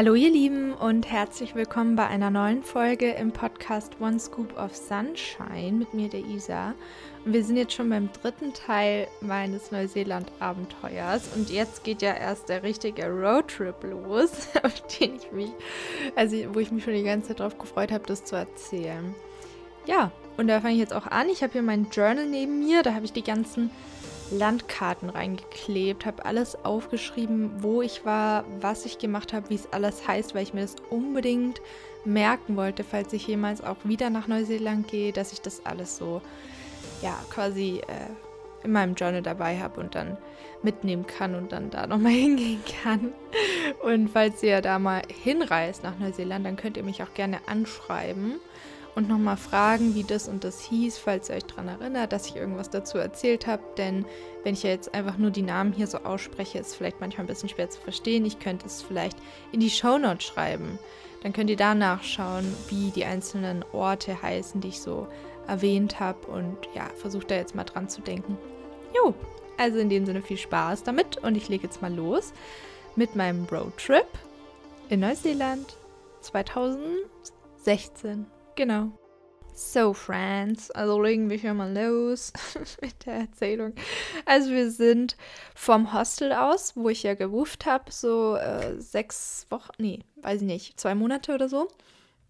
[0.00, 4.74] Hallo ihr Lieben und herzlich willkommen bei einer neuen Folge im Podcast One Scoop of
[4.74, 6.72] Sunshine mit mir, der Isa.
[7.26, 12.48] Und wir sind jetzt schon beim dritten Teil meines Neuseeland-Abenteuers und jetzt geht ja erst
[12.48, 14.30] der richtige Roadtrip los,
[14.62, 15.50] auf den ich mich,
[16.16, 19.14] also wo ich mich schon die ganze Zeit darauf gefreut habe, das zu erzählen.
[19.84, 21.28] Ja, und da fange ich jetzt auch an.
[21.28, 23.70] Ich habe hier mein Journal neben mir, da habe ich die ganzen
[24.30, 30.06] Landkarten reingeklebt, habe alles aufgeschrieben, wo ich war, was ich gemacht habe, wie es alles
[30.06, 31.60] heißt, weil ich mir das unbedingt
[32.04, 36.22] merken wollte, falls ich jemals auch wieder nach Neuseeland gehe, dass ich das alles so,
[37.02, 40.16] ja, quasi äh, in meinem Journal dabei habe und dann
[40.62, 43.12] mitnehmen kann und dann da nochmal hingehen kann.
[43.82, 48.40] Und falls ihr da mal hinreist nach Neuseeland, dann könnt ihr mich auch gerne anschreiben
[48.94, 52.36] und nochmal fragen, wie das und das hieß, falls ihr euch daran erinnert, dass ich
[52.36, 53.62] irgendwas dazu erzählt habe.
[53.76, 54.04] Denn
[54.42, 57.28] wenn ich ja jetzt einfach nur die Namen hier so ausspreche, ist vielleicht manchmal ein
[57.28, 58.26] bisschen schwer zu verstehen.
[58.26, 59.16] Ich könnte es vielleicht
[59.52, 60.78] in die Shownote schreiben.
[61.22, 65.06] Dann könnt ihr da nachschauen, wie die einzelnen Orte heißen, die ich so
[65.46, 66.26] erwähnt habe.
[66.26, 68.38] Und ja, versucht da jetzt mal dran zu denken.
[68.94, 69.14] Jo,
[69.56, 72.32] also in dem Sinne viel Spaß damit und ich lege jetzt mal los
[72.96, 74.08] mit meinem Roadtrip
[74.88, 75.76] in Neuseeland
[76.22, 78.39] 2016.
[78.60, 78.92] Genau.
[79.54, 82.30] So, Friends, also legen wir hier mal los
[82.82, 83.72] mit der Erzählung.
[84.26, 85.16] Also, wir sind
[85.54, 90.46] vom Hostel aus, wo ich ja gewuft habe, so äh, sechs Wochen, nee, weiß ich
[90.46, 91.68] nicht, zwei Monate oder so,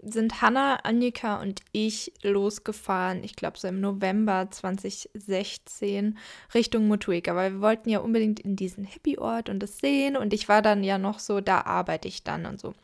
[0.02, 6.16] sind Hanna, Annika und ich losgefahren, ich glaube so im November 2016,
[6.54, 10.48] Richtung Motueka, weil wir wollten ja unbedingt in diesen Hippie-Ort und das sehen und ich
[10.48, 12.68] war dann ja noch so, da arbeite ich dann und so.
[12.68, 12.76] Und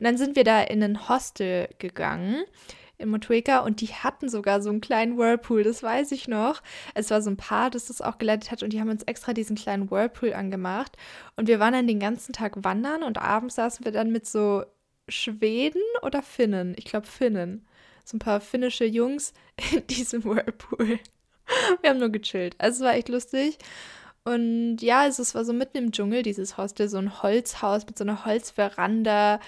[0.00, 2.44] dann sind wir da in ein Hostel gegangen
[2.98, 6.62] in Motueka und die hatten sogar so einen kleinen Whirlpool, das weiß ich noch.
[6.94, 9.32] Es war so ein Paar, das das auch geleitet hat und die haben uns extra
[9.32, 10.96] diesen kleinen Whirlpool angemacht
[11.36, 14.64] und wir waren dann den ganzen Tag wandern und abends saßen wir dann mit so
[15.08, 17.66] Schweden oder Finnen, ich glaube Finnen,
[18.04, 19.32] so ein paar finnische Jungs
[19.72, 20.98] in diesem Whirlpool.
[21.80, 22.54] Wir haben nur gechillt.
[22.58, 23.58] Also es war echt lustig.
[24.24, 27.98] Und ja, also es war so mitten im Dschungel, dieses Hostel, so ein Holzhaus mit
[27.98, 29.38] so einer Holzveranda,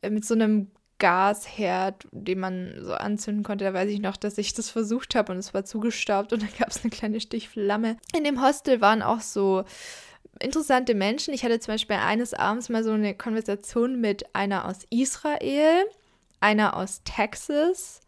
[0.00, 0.70] äh, mit so einem
[1.02, 3.64] Gasherd, den man so anzünden konnte.
[3.64, 6.52] Da weiß ich noch, dass ich das versucht habe und es war zugestaubt und dann
[6.56, 7.96] gab es eine kleine Stichflamme.
[8.16, 9.64] In dem Hostel waren auch so
[10.38, 11.34] interessante Menschen.
[11.34, 15.84] Ich hatte zum Beispiel eines Abends mal so eine Konversation mit einer aus Israel,
[16.38, 18.00] einer aus Texas,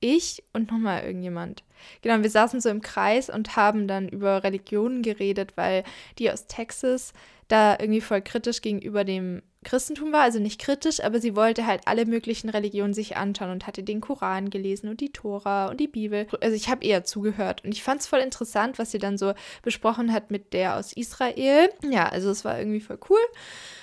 [0.00, 1.62] ich und nochmal irgendjemand.
[2.02, 5.84] Genau, wir saßen so im Kreis und haben dann über Religionen geredet, weil
[6.18, 7.12] die aus Texas
[7.46, 11.82] da irgendwie voll kritisch gegenüber dem Christentum war, also nicht kritisch, aber sie wollte halt
[11.84, 15.86] alle möglichen Religionen sich anschauen und hatte den Koran gelesen und die Tora und die
[15.86, 16.26] Bibel.
[16.40, 19.34] Also ich habe eher zugehört und ich fand es voll interessant, was sie dann so
[19.62, 21.68] besprochen hat mit der aus Israel.
[21.88, 23.18] Ja, also es war irgendwie voll cool.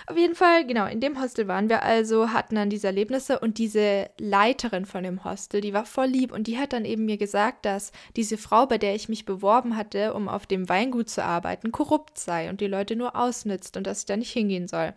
[0.08, 3.58] Auf jeden Fall, genau, in dem Hostel waren wir also, hatten dann diese Erlebnisse und
[3.60, 7.18] diese Leiterin von dem Hostel, die war voll lieb und die hat dann eben mir
[7.18, 11.24] gesagt, dass diese Frau, bei der ich mich beworben hatte, um auf dem Weingut zu
[11.24, 14.94] arbeiten, korrupt sei und die Leute nur ausnützt und dass ich da nicht hingehen soll.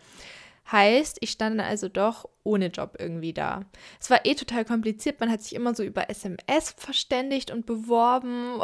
[0.70, 3.64] Heißt, ich stand also doch ohne Job irgendwie da.
[4.00, 5.20] Es war eh total kompliziert.
[5.20, 8.60] Man hat sich immer so über SMS verständigt und beworben.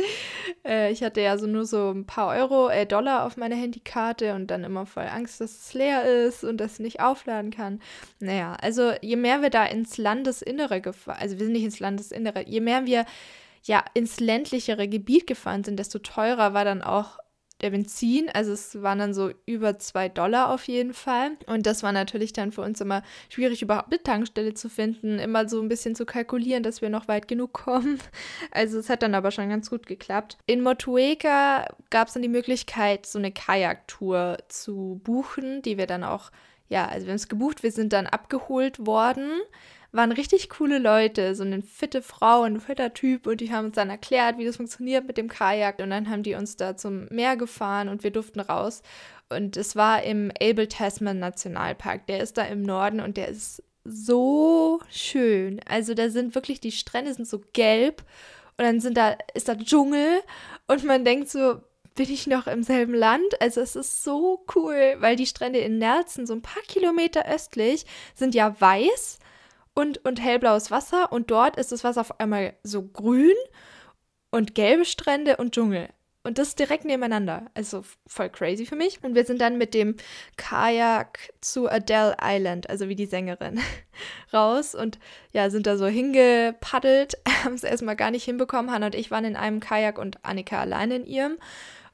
[0.66, 4.34] äh, ich hatte ja so nur so ein paar Euro, äh, Dollar auf meiner Handykarte
[4.34, 7.80] und dann immer voll Angst, dass es leer ist und dass es nicht aufladen kann.
[8.18, 12.44] Naja, also je mehr wir da ins Landesinnere gefahren, also wir sind nicht ins Landesinnere,
[12.46, 13.06] je mehr wir
[13.62, 17.18] ja ins ländlichere Gebiet gefahren sind, desto teurer war dann auch
[17.62, 18.28] der Benzin.
[18.32, 21.32] Also es waren dann so über zwei Dollar auf jeden Fall.
[21.46, 25.48] Und das war natürlich dann für uns immer schwierig, überhaupt eine Tankstelle zu finden, immer
[25.48, 27.98] so ein bisschen zu kalkulieren, dass wir noch weit genug kommen.
[28.52, 30.36] Also es hat dann aber schon ganz gut geklappt.
[30.46, 36.04] In Motueka gab es dann die Möglichkeit, so eine Kajaktour zu buchen, die wir dann
[36.04, 36.30] auch,
[36.68, 39.30] ja, also wir haben es gebucht, wir sind dann abgeholt worden
[39.92, 43.74] waren richtig coole Leute, so eine fitte Frau, ein fitter Typ und die haben uns
[43.76, 47.06] dann erklärt, wie das funktioniert mit dem Kajak und dann haben die uns da zum
[47.06, 48.82] Meer gefahren und wir durften raus
[49.30, 53.62] und es war im Abel Tasman Nationalpark, der ist da im Norden und der ist
[53.84, 55.60] so schön.
[55.66, 58.02] Also da sind wirklich die Strände sind so gelb
[58.58, 60.20] und dann sind da ist da Dschungel
[60.66, 61.60] und man denkt so,
[61.94, 63.40] bin ich noch im selben Land?
[63.40, 67.84] Also es ist so cool, weil die Strände in Nelson, so ein paar Kilometer östlich,
[68.14, 69.19] sind ja weiß
[69.74, 73.36] und, und hellblaues Wasser und dort ist das Wasser auf einmal so grün
[74.30, 75.88] und gelbe Strände und Dschungel.
[76.22, 77.46] Und das direkt nebeneinander.
[77.54, 79.02] Also voll crazy für mich.
[79.02, 79.96] Und wir sind dann mit dem
[80.36, 83.58] Kajak zu Adele Island, also wie die Sängerin,
[84.32, 84.98] raus und
[85.32, 88.70] ja, sind da so hingepaddelt, haben es erstmal gar nicht hinbekommen.
[88.70, 91.38] Hannah und ich waren in einem Kajak und Annika alleine in ihrem.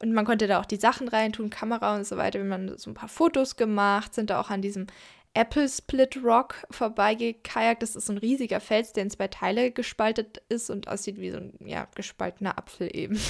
[0.00, 2.42] Und man konnte da auch die Sachen reintun, Kamera und so weiter.
[2.42, 4.88] Wir haben so ein paar Fotos gemacht, sind da auch an diesem
[5.36, 7.82] Apple Split Rock vorbeigekajakt.
[7.82, 11.30] Das ist so ein riesiger Fels, der in zwei Teile gespaltet ist und aussieht wie
[11.30, 13.20] so ein ja, gespaltener Apfel eben.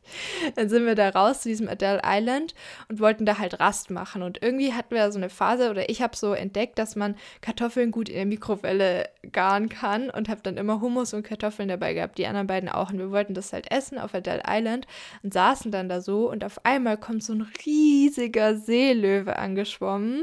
[0.56, 2.54] dann sind wir da raus zu diesem Adele Island
[2.88, 4.22] und wollten da halt Rast machen.
[4.22, 7.90] Und irgendwie hatten wir so eine Phase, oder ich habe so entdeckt, dass man Kartoffeln
[7.90, 12.16] gut in der Mikrowelle garen kann und habe dann immer Hummus und Kartoffeln dabei gehabt.
[12.16, 12.90] Die anderen beiden auch.
[12.90, 14.86] Und wir wollten das halt essen auf Adele Island
[15.22, 20.22] und saßen dann da so und auf einmal kommt so ein riesiger Seelöwe angeschwommen.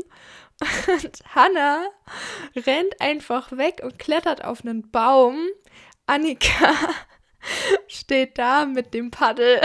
[0.59, 1.87] Und Hannah
[2.55, 5.47] rennt einfach weg und klettert auf einen Baum.
[6.07, 6.73] Annika
[7.87, 9.61] steht da mit dem Paddel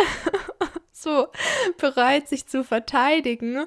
[0.93, 1.29] so
[1.79, 3.65] bereit, sich zu verteidigen.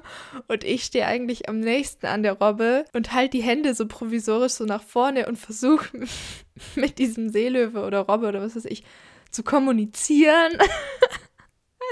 [0.48, 4.52] Und ich stehe eigentlich am nächsten an der Robbe und halte die Hände so provisorisch
[4.52, 6.06] so nach vorne und versuche
[6.76, 8.84] mit diesem Seelöwe oder Robbe oder was weiß ich
[9.30, 10.52] zu kommunizieren.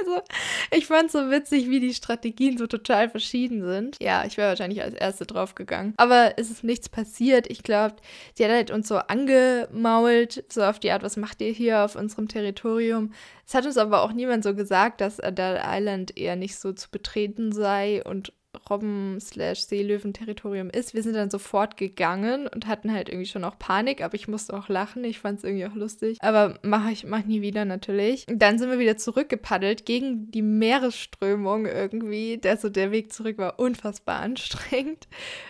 [0.01, 0.23] Also,
[0.71, 3.97] ich fand so witzig, wie die Strategien so total verschieden sind.
[4.01, 5.95] Ja, ich wäre wahrscheinlich als Erste drauf gegangen.
[5.97, 7.51] Aber es ist nichts passiert.
[7.51, 7.97] Ich glaube,
[8.35, 11.97] sie hat halt uns so angemault, so auf die Art, was macht ihr hier auf
[11.97, 13.13] unserem Territorium?
[13.47, 16.91] Es hat uns aber auch niemand so gesagt, dass Adele Island eher nicht so zu
[16.91, 18.33] betreten sei und
[18.69, 20.95] Robben-Seelöwen-Territorium ist.
[20.95, 24.55] Wir sind dann sofort gegangen und hatten halt irgendwie schon auch Panik, aber ich musste
[24.55, 25.05] auch lachen.
[25.05, 26.19] Ich fand es irgendwie auch lustig.
[26.21, 28.27] Aber mache ich mach nie wieder natürlich.
[28.29, 32.41] Dann sind wir wieder zurückgepaddelt gegen die Meeresströmung irgendwie.
[32.45, 35.09] Also der Weg zurück war unfassbar anstrengend.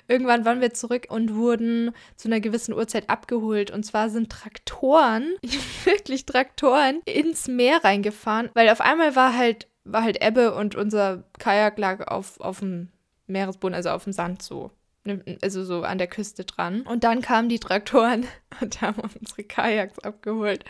[0.08, 3.70] Irgendwann waren wir zurück und wurden zu einer gewissen Uhrzeit abgeholt.
[3.70, 5.34] Und zwar sind Traktoren,
[5.84, 11.24] wirklich Traktoren, ins Meer reingefahren, weil auf einmal war halt war halt Ebbe und unser
[11.38, 12.88] Kajak lag auf, auf dem
[13.26, 14.70] Meeresboden, also auf dem Sand so.
[15.04, 16.82] Ne, also so an der Küste dran.
[16.82, 18.26] Und dann kamen die Traktoren
[18.60, 20.64] und haben unsere Kajaks abgeholt.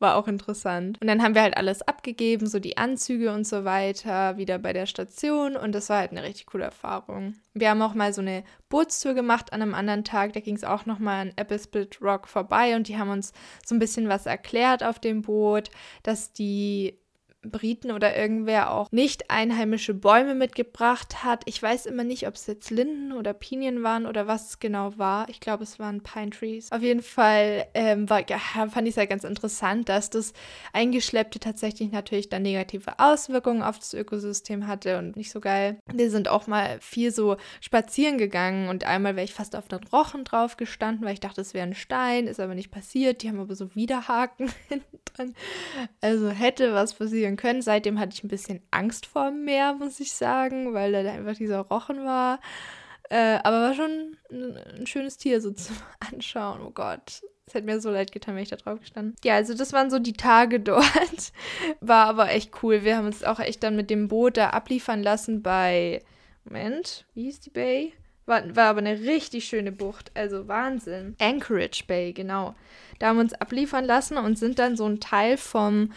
[0.00, 1.00] War auch interessant.
[1.00, 4.72] Und dann haben wir halt alles abgegeben, so die Anzüge und so weiter, wieder bei
[4.74, 5.56] der Station.
[5.56, 7.36] Und das war halt eine richtig coole Erfahrung.
[7.54, 10.34] Wir haben auch mal so eine Bootstour gemacht an einem anderen Tag.
[10.34, 13.32] Da ging es auch nochmal an Apple Split Rock vorbei und die haben uns
[13.64, 15.70] so ein bisschen was erklärt auf dem Boot,
[16.02, 16.98] dass die
[17.50, 21.42] Briten oder irgendwer auch nicht einheimische Bäume mitgebracht hat.
[21.46, 24.96] Ich weiß immer nicht, ob es jetzt Linden oder Pinien waren oder was es genau
[24.96, 25.28] war.
[25.28, 26.72] Ich glaube, es waren Pine Trees.
[26.72, 30.32] Auf jeden Fall ähm, war, ja, fand ich es ja ganz interessant, dass das
[30.72, 35.78] Eingeschleppte tatsächlich natürlich dann negative Auswirkungen auf das Ökosystem hatte und nicht so geil.
[35.92, 39.84] Wir sind auch mal viel so spazieren gegangen und einmal wäre ich fast auf den
[39.92, 43.22] Rochen drauf gestanden, weil ich dachte, es wäre ein Stein, ist aber nicht passiert.
[43.22, 45.34] Die haben aber so Widerhaken hinten dran.
[46.00, 47.62] Also hätte was passieren sein können.
[47.62, 51.36] Seitdem hatte ich ein bisschen Angst vor dem Meer, muss ich sagen, weil da einfach
[51.36, 52.40] dieser Rochen war.
[53.10, 56.60] Äh, aber war schon ein, ein, schönes Tier so zum Anschauen.
[56.62, 57.22] Oh Gott.
[57.46, 59.16] Es hätte mir so leid getan, wenn ich da drauf gestanden.
[59.22, 61.32] Ja, also das waren so die Tage dort.
[61.80, 62.84] War aber echt cool.
[62.84, 66.02] Wir haben uns auch echt dann mit dem Boot da abliefern lassen bei.
[66.46, 67.94] Moment, wie hieß die Bay?
[68.26, 70.10] War, war aber eine richtig schöne Bucht.
[70.14, 71.16] Also Wahnsinn.
[71.18, 72.54] Anchorage Bay, genau.
[72.98, 75.90] Da haben wir uns abliefern lassen und sind dann so ein Teil vom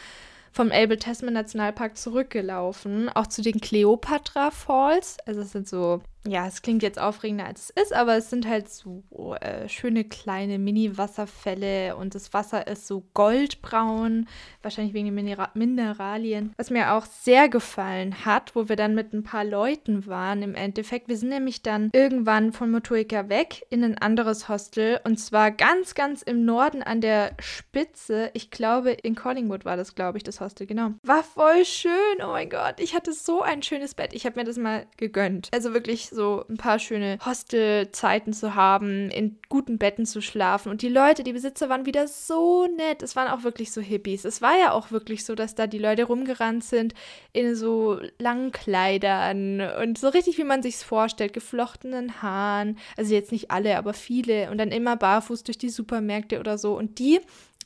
[0.52, 5.18] vom Abel Tasman Nationalpark zurückgelaufen, auch zu den Cleopatra Falls.
[5.26, 8.48] Also es sind so ja, es klingt jetzt aufregender als es ist, aber es sind
[8.48, 9.04] halt so
[9.40, 14.28] äh, schöne kleine Mini-Wasserfälle und das Wasser ist so goldbraun,
[14.62, 16.54] wahrscheinlich wegen den Minera Mineralien.
[16.58, 20.56] Was mir auch sehr gefallen hat, wo wir dann mit ein paar Leuten waren im
[20.56, 21.08] Endeffekt.
[21.08, 25.96] Wir sind nämlich dann irgendwann von Motueka weg in ein anderes Hostel und zwar ganz,
[25.96, 28.32] ganz im Norden an der Spitze.
[28.34, 30.92] Ich glaube, in Collingwood war das, glaube ich, das Hostel, genau.
[31.04, 32.80] War voll schön, oh mein Gott.
[32.80, 34.14] Ich hatte so ein schönes Bett.
[34.14, 35.50] Ich habe mir das mal gegönnt.
[35.54, 40.72] Also wirklich so ein paar schöne Hostelzeiten zu haben, in guten Betten zu schlafen.
[40.72, 43.04] Und die Leute, die Besitzer waren wieder so nett.
[43.04, 44.26] Es waren auch wirklich so Hippies.
[44.26, 46.94] Es war ja auch wirklich so, dass da die Leute rumgerannt sind
[47.34, 52.78] in so langen Kleidern und so richtig, wie man sich's vorstellt, geflochtenen Haaren.
[52.96, 54.50] Also jetzt nicht alle, aber viele.
[54.52, 56.78] Und dann immer barfuß durch die Supermärkte oder so.
[56.78, 57.20] Und die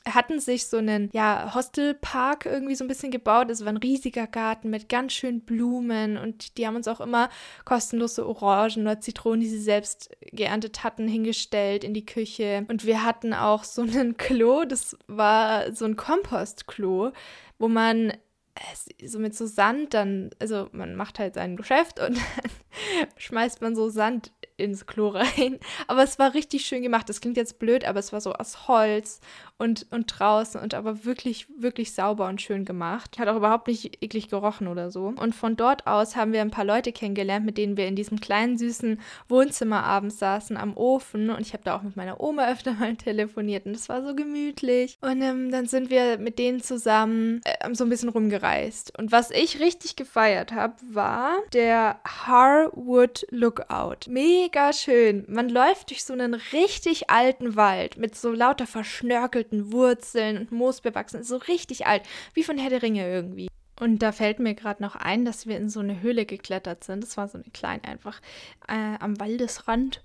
[0.08, 3.50] hatten sich so einen ja, Hostelpark irgendwie so ein bisschen gebaut.
[3.50, 7.28] Es war ein riesiger Garten mit ganz schön Blumen und die haben uns auch immer
[7.64, 12.64] kostenlose Orangen oder Zitronen, die sie selbst geerntet hatten, hingestellt in die Küche.
[12.68, 17.12] Und wir hatten auch so einen Klo, das war so ein Kompostklo,
[17.58, 18.10] wo man
[18.54, 22.52] äh, so mit so Sand dann, also man macht halt sein Geschäft und dann
[23.16, 25.58] schmeißt man so Sand ins Klo rein.
[25.88, 27.08] Aber es war richtig schön gemacht.
[27.08, 29.20] Das klingt jetzt blöd, aber es war so aus Holz
[29.58, 33.18] und, und draußen und aber wirklich, wirklich sauber und schön gemacht.
[33.18, 35.06] Hat auch überhaupt nicht eklig gerochen oder so.
[35.06, 38.20] Und von dort aus haben wir ein paar Leute kennengelernt, mit denen wir in diesem
[38.20, 41.30] kleinen, süßen Wohnzimmer abends saßen am Ofen.
[41.30, 44.14] Und ich habe da auch mit meiner Oma öfter mal telefoniert und es war so
[44.14, 44.98] gemütlich.
[45.00, 48.96] Und ähm, dann sind wir mit denen zusammen äh, so ein bisschen rumgereist.
[48.98, 54.08] Und was ich richtig gefeiert habe, war der Har Harewood Lookout.
[54.08, 55.24] Mega schön.
[55.28, 60.80] Man läuft durch so einen richtig alten Wald mit so lauter verschnörkelten Wurzeln und Moos
[60.80, 61.22] bewachsen.
[61.22, 62.02] So richtig alt,
[62.34, 63.48] wie von Herr der Ringe irgendwie.
[63.80, 67.02] Und da fällt mir gerade noch ein, dass wir in so eine Höhle geklettert sind.
[67.02, 68.20] Das war so eine kleine einfach
[68.68, 70.02] äh, am Waldesrand.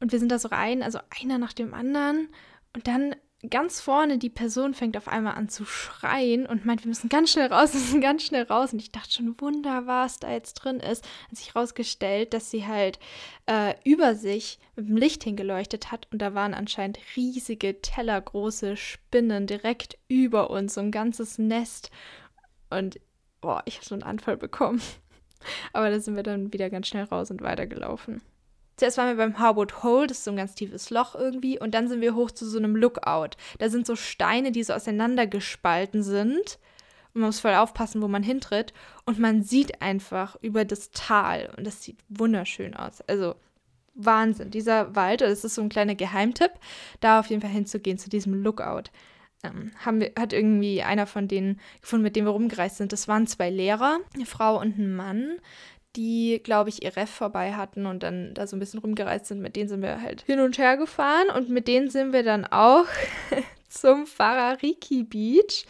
[0.00, 2.28] Und wir sind da so rein, also einer nach dem anderen.
[2.74, 3.14] Und dann
[3.50, 7.30] ganz vorne die Person fängt auf einmal an zu schreien und meint, wir müssen ganz
[7.30, 8.72] schnell raus, wir müssen ganz schnell raus.
[8.72, 11.06] Und ich dachte schon, wunder, was da jetzt drin ist.
[11.28, 12.98] Hat sich herausgestellt, dass sie halt
[13.46, 19.46] äh, über sich mit dem Licht hingeleuchtet hat und da waren anscheinend riesige, tellergroße Spinnen
[19.46, 21.90] direkt über uns, so ein ganzes Nest.
[22.70, 23.00] Und
[23.40, 24.80] boah, ich habe so einen Anfall bekommen.
[25.72, 28.22] Aber da sind wir dann wieder ganz schnell raus und weitergelaufen.
[28.76, 31.74] Zuerst waren wir beim Harwood Hole, das ist so ein ganz tiefes Loch irgendwie, und
[31.74, 33.36] dann sind wir hoch zu so einem Lookout.
[33.58, 36.58] Da sind so Steine, die so auseinandergespalten sind.
[37.12, 38.72] Und man muss voll aufpassen, wo man hintritt.
[39.06, 41.52] Und man sieht einfach über das Tal.
[41.56, 43.00] Und das sieht wunderschön aus.
[43.02, 43.36] Also
[43.94, 44.50] Wahnsinn.
[44.50, 46.50] Dieser Wald, das ist so ein kleiner Geheimtipp,
[47.00, 48.90] da auf jeden Fall hinzugehen, zu diesem Lookout.
[49.44, 52.92] Ähm, haben wir, hat irgendwie einer von denen gefunden, mit dem wir rumgereist sind.
[52.92, 55.38] Das waren zwei Lehrer, eine Frau und ein Mann
[55.96, 59.40] die, glaube ich, ihr Ref vorbei hatten und dann da so ein bisschen rumgereist sind.
[59.40, 62.44] Mit denen sind wir halt hin und her gefahren und mit denen sind wir dann
[62.44, 62.86] auch
[63.68, 65.66] zum Farariki Beach.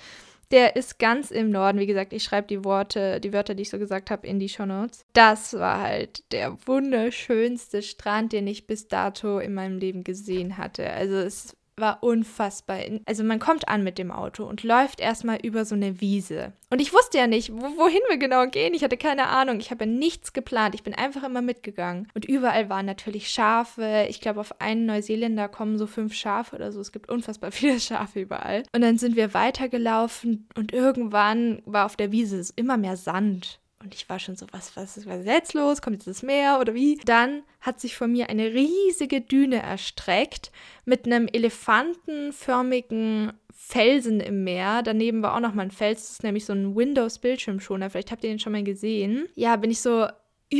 [0.50, 1.78] Der ist ganz im Norden.
[1.78, 4.49] Wie gesagt, ich schreibe die Worte, die Wörter, die ich so gesagt habe, in die
[4.49, 5.04] Show Notes.
[5.12, 10.88] Das war halt der wunderschönste Strand, den ich bis dato in meinem Leben gesehen hatte.
[10.90, 12.78] Also es war unfassbar.
[13.07, 16.52] Also man kommt an mit dem Auto und läuft erstmal über so eine Wiese.
[16.71, 18.75] Und ich wusste ja nicht, wohin wir genau gehen.
[18.75, 19.61] Ich hatte keine Ahnung.
[19.61, 20.75] Ich habe ja nichts geplant.
[20.75, 22.09] Ich bin einfach immer mitgegangen.
[22.14, 24.07] Und überall waren natürlich Schafe.
[24.09, 26.81] Ich glaube, auf einen Neuseeländer kommen so fünf Schafe oder so.
[26.81, 28.64] Es gibt unfassbar viele Schafe überall.
[28.75, 33.61] Und dann sind wir weitergelaufen und irgendwann war auf der Wiese immer mehr Sand.
[33.85, 35.83] Und ich war schon so, was, was ist jetzt los?
[35.83, 36.99] Kommt jetzt das Meer oder wie?
[37.05, 40.50] Dann hat sich vor mir eine riesige Düne erstreckt
[40.87, 44.81] mit einem elefantenförmigen Felsen im Meer.
[44.83, 47.91] Daneben war auch noch mal ein Fels, das ist nämlich so ein Windows-Bildschirmschoner.
[47.91, 49.29] Vielleicht habt ihr den schon mal gesehen.
[49.35, 50.07] Ja, bin ich so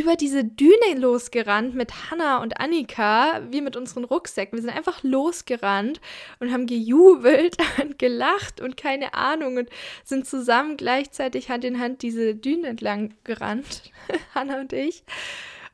[0.01, 4.59] über diese Düne losgerannt mit Hannah und Annika, wir mit unseren Rucksäcken.
[4.59, 6.01] Wir sind einfach losgerannt
[6.41, 9.71] und haben gejubelt und gelacht und keine Ahnung und
[10.05, 13.83] sind zusammen gleichzeitig Hand in Hand diese Düne entlang gerannt,
[14.35, 15.05] Hannah und ich.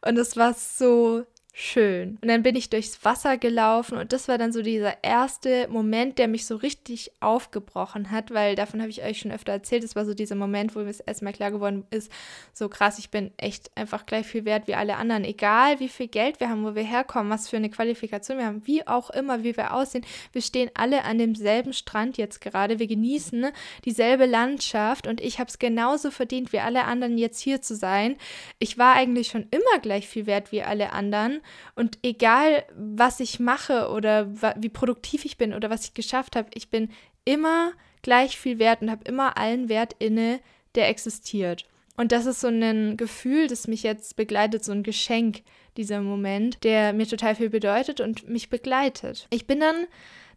[0.02, 2.18] Und es war so schön.
[2.22, 6.18] Und dann bin ich durchs Wasser gelaufen und das war dann so dieser erste Moment,
[6.18, 9.84] der mich so richtig aufgebrochen hat, weil davon habe ich euch schon öfter erzählt.
[9.84, 12.10] Es war so dieser Moment, wo mir erstmal klar geworden ist,
[12.52, 15.24] so krass, ich bin echt einfach gleich viel wert wie alle anderen.
[15.24, 18.66] Egal wie viel Geld wir haben, wo wir herkommen, was für eine Qualifikation wir haben,
[18.66, 20.04] wie auch immer, wie wir aussehen.
[20.32, 22.78] Wir stehen alle an demselben Strand jetzt gerade.
[22.78, 23.46] Wir genießen
[23.84, 28.16] dieselbe Landschaft und ich habe es genauso verdient wie alle anderen jetzt hier zu sein.
[28.58, 31.39] Ich war eigentlich schon immer gleich viel wert wie alle anderen
[31.74, 36.48] und egal, was ich mache oder wie produktiv ich bin oder was ich geschafft habe,
[36.54, 36.90] ich bin
[37.24, 40.40] immer gleich viel wert und habe immer allen Wert inne,
[40.74, 41.66] der existiert.
[41.96, 45.42] Und das ist so ein Gefühl, das mich jetzt begleitet, so ein Geschenk,
[45.76, 49.26] dieser Moment, der mir total viel bedeutet und mich begleitet.
[49.30, 49.86] Ich bin dann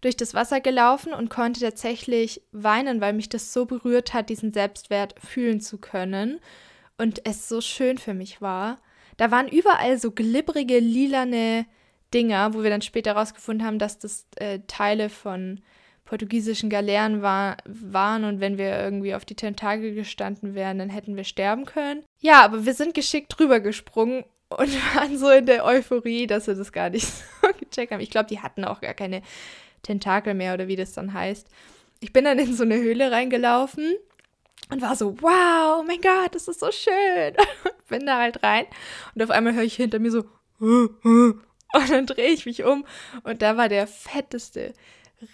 [0.02, 4.52] durch das Wasser gelaufen und konnte tatsächlich weinen, weil mich das so berührt hat, diesen
[4.52, 6.40] Selbstwert fühlen zu können
[6.98, 8.82] und es so schön für mich war.
[9.18, 11.66] Da waren überall so glibbrige, lilane
[12.14, 15.62] Dinger, wo wir dann später herausgefunden haben, dass das äh, Teile von
[16.06, 21.16] portugiesischen Galeeren war, waren und wenn wir irgendwie auf die Tentakel gestanden wären, dann hätten
[21.16, 22.04] wir sterben können.
[22.20, 26.56] Ja, aber wir sind geschickt drüber gesprungen und waren so in der Euphorie, dass wir
[26.56, 27.08] das gar nicht
[27.42, 28.02] so gecheckt haben.
[28.02, 29.22] Ich glaube, die hatten auch gar keine
[29.82, 31.48] Tentakel mehr oder wie das dann heißt.
[32.00, 33.96] Ich bin dann in so eine Höhle reingelaufen
[34.70, 37.36] und war so, wow, mein Gott, das ist so schön.
[37.64, 38.66] Und bin da halt rein
[39.16, 40.26] und auf einmal höre ich hinter mir so,
[40.60, 42.86] und dann drehe ich mich um
[43.24, 44.74] und da war der fetteste,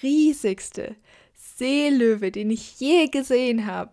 [0.02, 0.96] riesigste
[1.34, 3.92] Seelöwe, den ich je gesehen habe.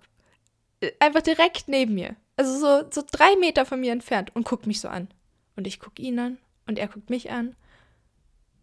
[1.01, 2.17] Einfach direkt neben mir.
[2.37, 5.09] Also so, so drei Meter von mir entfernt und guckt mich so an.
[5.57, 7.57] Und ich gucke ihn an und er guckt mich an.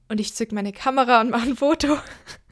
[0.10, 1.98] Und ich zück meine Kamera und mache ein Foto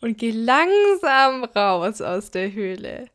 [0.00, 3.06] und gehe langsam raus aus der Höhle.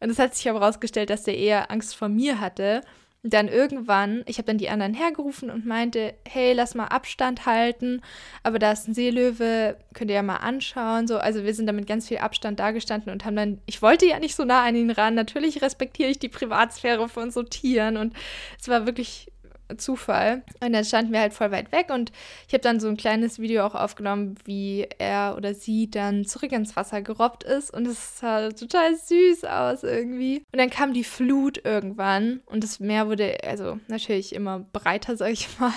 [0.00, 2.82] Und es hat sich aber herausgestellt, dass der eher Angst vor mir hatte.
[3.22, 7.44] Und dann irgendwann, ich habe dann die anderen hergerufen und meinte, hey, lass mal Abstand
[7.44, 8.00] halten,
[8.42, 11.06] aber da ist ein Seelöwe, könnt ihr ja mal anschauen.
[11.06, 14.06] So, also wir sind da mit ganz viel Abstand dagestanden und haben dann, ich wollte
[14.06, 15.14] ja nicht so nah an ihn ran.
[15.14, 18.14] Natürlich respektiere ich die Privatsphäre von so Tieren und
[18.58, 19.30] es war wirklich
[19.76, 20.42] Zufall.
[20.60, 22.12] Und dann standen wir halt voll weit weg und
[22.46, 26.52] ich habe dann so ein kleines Video auch aufgenommen, wie er oder sie dann zurück
[26.52, 30.38] ins Wasser gerobbt ist und es sah total süß aus irgendwie.
[30.52, 35.30] Und dann kam die Flut irgendwann und das Meer wurde also natürlich immer breiter, sag
[35.30, 35.72] ich mal,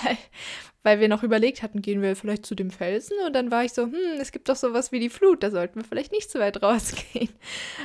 [0.84, 3.72] weil wir noch überlegt hatten, gehen wir vielleicht zu dem Felsen und dann war ich
[3.72, 6.38] so, hm, es gibt doch sowas wie die Flut, da sollten wir vielleicht nicht zu
[6.38, 7.30] weit rausgehen.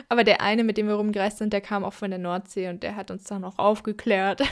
[0.10, 2.84] Aber der eine, mit dem wir rumgereist sind, der kam auch von der Nordsee und
[2.84, 4.42] der hat uns dann auch aufgeklärt.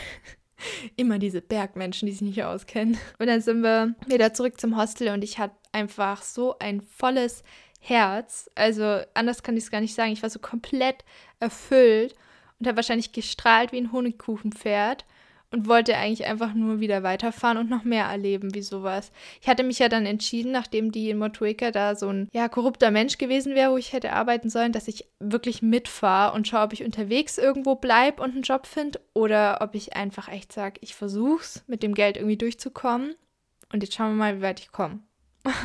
[0.95, 2.97] Immer diese Bergmenschen, die sich nicht auskennen.
[3.19, 7.43] Und dann sind wir wieder zurück zum Hostel und ich hatte einfach so ein volles
[7.79, 8.49] Herz.
[8.55, 10.11] Also anders kann ich es gar nicht sagen.
[10.11, 11.03] Ich war so komplett
[11.39, 12.15] erfüllt
[12.59, 15.05] und habe wahrscheinlich gestrahlt wie ein Honigkuchenpferd
[15.51, 19.11] und wollte eigentlich einfach nur wieder weiterfahren und noch mehr erleben wie sowas.
[19.41, 22.91] Ich hatte mich ja dann entschieden, nachdem die in Motueka da so ein ja, korrupter
[22.91, 26.73] Mensch gewesen wäre, wo ich hätte arbeiten sollen, dass ich wirklich mitfahre und schaue, ob
[26.73, 30.95] ich unterwegs irgendwo bleibe und einen Job finde oder ob ich einfach echt sage, ich
[30.95, 33.15] versuch's mit dem Geld irgendwie durchzukommen
[33.71, 34.99] und jetzt schauen wir mal, wie weit ich komme.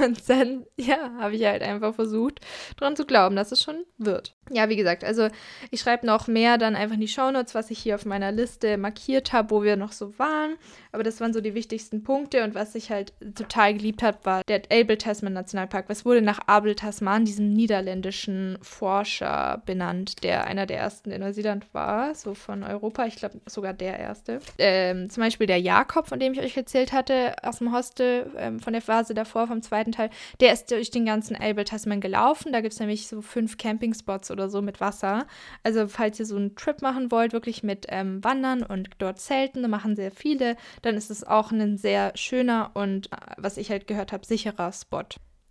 [0.02, 2.40] Und dann, ja, habe ich halt einfach versucht,
[2.78, 4.34] daran zu glauben, dass es schon wird.
[4.50, 5.28] Ja, wie gesagt, also
[5.70, 8.76] ich schreibe noch mehr dann einfach in die Shownotes, was ich hier auf meiner Liste
[8.76, 10.56] markiert habe, wo wir noch so waren.
[10.90, 14.42] Aber das waren so die wichtigsten Punkte und was ich halt total geliebt habe, war
[14.48, 15.88] der Abel Tasman Nationalpark.
[15.88, 21.72] Was wurde nach Abel Tasman, diesem niederländischen Forscher, benannt, der einer der ersten in Neuseeland
[21.72, 23.06] war, so von Europa.
[23.06, 24.40] Ich glaube sogar der erste.
[24.58, 28.60] Ähm, zum Beispiel der Jakob, von dem ich euch erzählt hatte, aus dem Hostel, ähm,
[28.60, 30.10] von der Phase davor, vom zweiten Teil,
[30.40, 32.52] der ist durch den ganzen Abel Tasman gelaufen.
[32.52, 35.26] Da gibt es nämlich so fünf Campingspots oder so mit Wasser.
[35.62, 39.62] Also falls ihr so einen Trip machen wollt, wirklich mit ähm, Wandern und dort Zelten,
[39.62, 43.70] da machen sehr viele, dann ist es auch ein sehr schöner und, äh, was ich
[43.70, 45.04] halt gehört habe, sicherer Spot.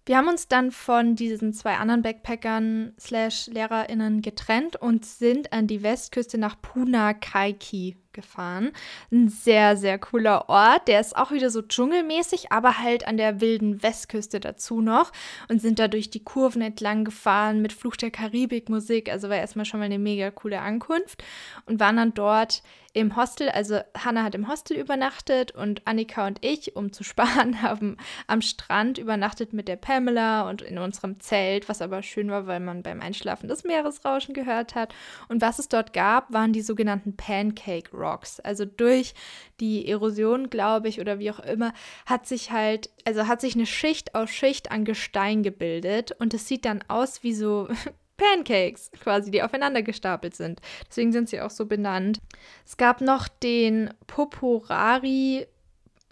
[0.05, 5.67] Wir haben uns dann von diesen zwei anderen Backpackern slash LehrerInnen getrennt und sind an
[5.67, 8.71] die Westküste nach Puna Kaiki gefahren.
[9.11, 10.87] Ein sehr, sehr cooler Ort.
[10.87, 15.11] Der ist auch wieder so dschungelmäßig, aber halt an der wilden Westküste dazu noch
[15.49, 19.09] und sind da durch die Kurven entlang gefahren mit Fluch der Karibik Musik.
[19.09, 21.23] Also war erstmal schon mal eine mega coole Ankunft
[21.65, 23.49] und waren dann dort im Hostel.
[23.49, 28.41] Also Hannah hat im Hostel übernachtet und Annika und ich, um zu sparen, haben am
[28.41, 32.83] Strand übernachtet mit der Pamela und in unserem Zelt, was aber schön war, weil man
[32.83, 34.93] beim Einschlafen das Meeresrauschen gehört hat.
[35.27, 38.39] Und was es dort gab, waren die sogenannten Pancake Rocks.
[38.39, 39.13] Also durch
[39.59, 41.73] die Erosion, glaube ich, oder wie auch immer,
[42.05, 46.47] hat sich halt, also hat sich eine Schicht aus Schicht an Gestein gebildet und es
[46.47, 47.69] sieht dann aus wie so
[48.21, 50.61] Pancakes quasi, die aufeinander gestapelt sind.
[50.87, 52.21] Deswegen sind sie auch so benannt.
[52.65, 55.47] Es gab noch den Poporari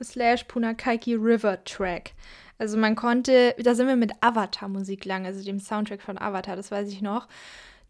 [0.02, 2.12] slash Punakaiki River Track.
[2.58, 6.72] Also man konnte, da sind wir mit Avatar-Musik lang, also dem Soundtrack von Avatar, das
[6.72, 7.28] weiß ich noch,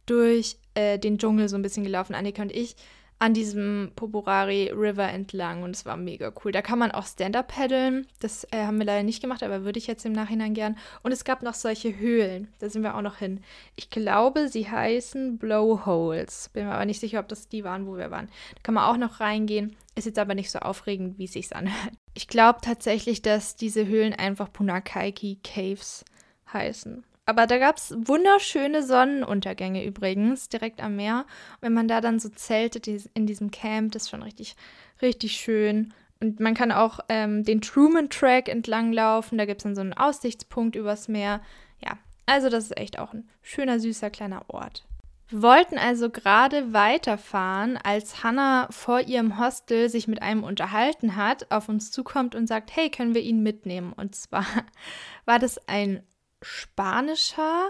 [0.05, 2.75] durch äh, den Dschungel so ein bisschen gelaufen, Annika und ich
[3.19, 6.53] an diesem Poporari River entlang und es war mega cool.
[6.53, 8.07] Da kann man auch Stand-up paddeln.
[8.21, 10.77] Das äh, haben wir leider nicht gemacht, aber würde ich jetzt im Nachhinein gern.
[11.03, 12.47] Und es gab noch solche Höhlen.
[12.59, 13.41] Da sind wir auch noch hin.
[13.75, 16.49] Ich glaube, sie heißen Blowholes.
[16.53, 18.29] Bin mir aber nicht sicher, ob das die waren, wo wir waren.
[18.55, 19.75] Da kann man auch noch reingehen.
[19.95, 21.93] Ist jetzt aber nicht so aufregend, wie es sich anhört.
[22.13, 26.05] Ich glaube tatsächlich, dass diese Höhlen einfach Punakaiki Caves
[26.53, 27.03] heißen.
[27.29, 31.27] Aber da gab es wunderschöne Sonnenuntergänge übrigens, direkt am Meer.
[31.61, 34.55] Wenn man da dann so zeltet in diesem Camp, das ist schon richtig,
[34.99, 35.93] richtig schön.
[36.19, 39.37] Und man kann auch ähm, den Truman Track entlang laufen.
[39.37, 41.41] Da gibt es dann so einen Aussichtspunkt übers Meer.
[41.85, 44.87] Ja, also das ist echt auch ein schöner, süßer kleiner Ort.
[45.27, 51.51] Wir wollten also gerade weiterfahren, als Hannah vor ihrem Hostel sich mit einem unterhalten hat,
[51.51, 53.93] auf uns zukommt und sagt, hey, können wir ihn mitnehmen?
[53.93, 54.47] Und zwar
[55.25, 56.01] war das ein
[56.41, 57.69] spanischer,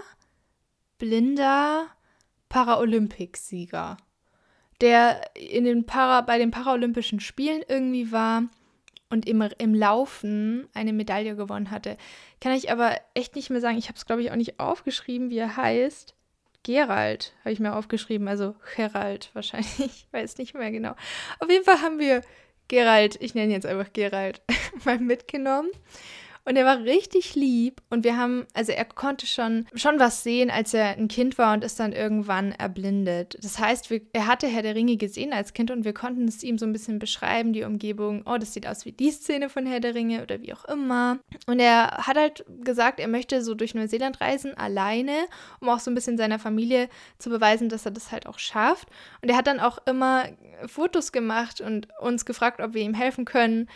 [0.98, 1.88] blinder
[2.48, 3.96] Paralympicsieger,
[4.80, 8.44] der in den Para, bei den Paralympischen Spielen irgendwie war
[9.10, 11.96] und im, im Laufen eine Medaille gewonnen hatte.
[12.40, 13.78] Kann ich aber echt nicht mehr sagen.
[13.78, 16.14] Ich habe es, glaube ich, auch nicht aufgeschrieben, wie er heißt.
[16.62, 20.94] Gerald habe ich mir aufgeschrieben, also Gerald wahrscheinlich, ich weiß nicht mehr genau.
[21.38, 22.22] Auf jeden Fall haben wir
[22.68, 24.42] Gerald, ich nenne jetzt einfach Gerald,
[24.84, 25.70] mal mitgenommen.
[26.44, 30.50] Und er war richtig lieb und wir haben, also er konnte schon, schon was sehen,
[30.50, 33.36] als er ein Kind war und ist dann irgendwann erblindet.
[33.42, 36.42] Das heißt, wir, er hatte Herr der Ringe gesehen als Kind und wir konnten es
[36.42, 38.22] ihm so ein bisschen beschreiben, die Umgebung.
[38.26, 41.18] Oh, das sieht aus wie die Szene von Herr der Ringe oder wie auch immer.
[41.46, 45.12] Und er hat halt gesagt, er möchte so durch Neuseeland reisen, alleine,
[45.60, 48.88] um auch so ein bisschen seiner Familie zu beweisen, dass er das halt auch schafft.
[49.22, 50.24] Und er hat dann auch immer
[50.66, 53.68] Fotos gemacht und uns gefragt, ob wir ihm helfen können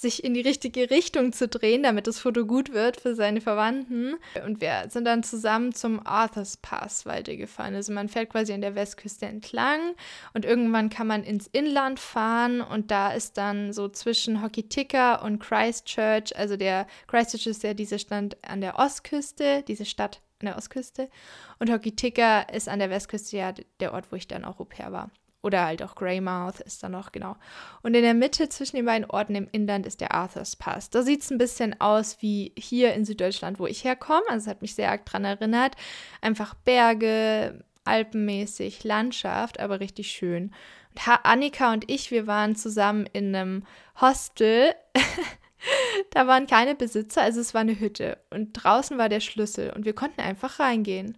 [0.00, 4.14] sich in die richtige Richtung zu drehen, damit das Foto gut wird für seine Verwandten.
[4.46, 7.74] Und wir sind dann zusammen zum Arthurs Pass weitergefahren.
[7.74, 9.94] Also man fährt quasi an der Westküste entlang
[10.32, 15.38] und irgendwann kann man ins Inland fahren und da ist dann so zwischen Hokitika und
[15.38, 20.56] Christchurch, also der Christchurch ist ja diese Stadt an der Ostküste, diese Stadt an der
[20.56, 21.10] Ostküste
[21.58, 24.92] und Hokitika ist an der Westküste ja der Ort, wo ich dann auch Au pair
[24.92, 25.10] war.
[25.42, 27.36] Oder halt auch Greymouth ist da noch, genau.
[27.82, 30.90] Und in der Mitte zwischen den beiden Orten im Inland ist der Arthurs Pass.
[30.90, 34.28] Da sieht es ein bisschen aus wie hier in Süddeutschland, wo ich herkomme.
[34.28, 35.76] Also es hat mich sehr arg daran erinnert.
[36.20, 40.52] Einfach Berge, alpenmäßig, Landschaft, aber richtig schön.
[40.94, 43.64] Und Annika und ich, wir waren zusammen in einem
[44.00, 44.74] Hostel.
[46.10, 48.18] da waren keine Besitzer, also es war eine Hütte.
[48.30, 51.16] Und draußen war der Schlüssel und wir konnten einfach reingehen.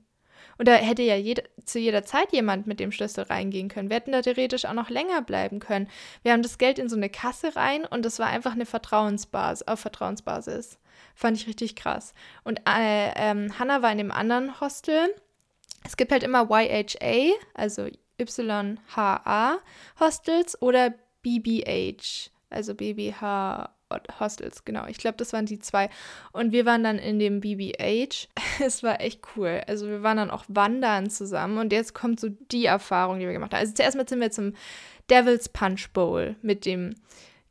[0.63, 3.91] Und da hätte ja jede, zu jeder Zeit jemand mit dem Schlüssel reingehen können.
[3.91, 5.89] Wir hätten da theoretisch auch noch länger bleiben können.
[6.23, 9.67] Wir haben das Geld in so eine Kasse rein und das war einfach eine Vertrauensbasis,
[9.67, 10.79] auf Vertrauensbasis.
[11.17, 12.15] Fand ich richtig krass.
[12.45, 15.13] Und äh, ähm, Hannah war in dem anderen Hostel.
[15.83, 17.89] Es gibt halt immer YHA, also
[18.21, 19.59] YHA
[19.99, 23.69] Hostels oder BBH, also BBH
[24.21, 24.87] Hostels, genau.
[24.87, 25.91] Ich glaube, das waren die zwei.
[26.33, 28.29] Und wir waren dann in dem BBH.
[28.65, 29.63] Es war echt cool.
[29.67, 31.59] Also wir waren dann auch wandern zusammen.
[31.59, 33.61] Und jetzt kommt so die Erfahrung, die wir gemacht haben.
[33.61, 34.55] Also zuerst mal sind wir zum
[35.11, 36.95] Devil's Punch Bowl mit dem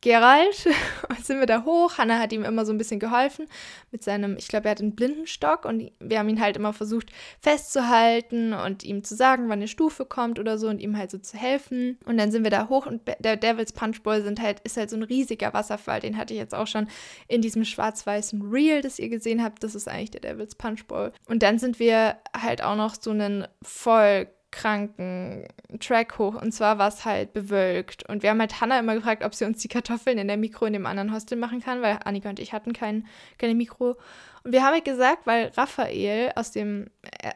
[0.01, 0.55] Gerald,
[1.23, 1.99] sind wir da hoch.
[1.99, 3.45] Hannah hat ihm immer so ein bisschen geholfen
[3.91, 7.11] mit seinem, ich glaube, er hat einen Blindenstock und wir haben ihn halt immer versucht
[7.39, 11.19] festzuhalten und ihm zu sagen, wann eine Stufe kommt oder so und ihm halt so
[11.19, 11.99] zu helfen.
[12.05, 14.89] Und dann sind wir da hoch und der Devil's Punch Bowl sind halt, ist halt
[14.89, 15.99] so ein riesiger Wasserfall.
[15.99, 16.87] Den hatte ich jetzt auch schon
[17.27, 19.63] in diesem schwarz-weißen Reel, das ihr gesehen habt.
[19.63, 21.13] Das ist eigentlich der Devil's Punch Bowl.
[21.27, 25.47] Und dann sind wir halt auch noch so einen voll kranken
[25.79, 28.07] Track hoch und zwar war es halt bewölkt.
[28.09, 30.65] Und wir haben halt Hannah immer gefragt, ob sie uns die Kartoffeln in der Mikro
[30.65, 33.95] in dem anderen Hostel machen kann, weil Annika und ich hatten kein, keine Mikro.
[34.43, 36.87] Und wir haben halt gesagt, weil Raphael aus dem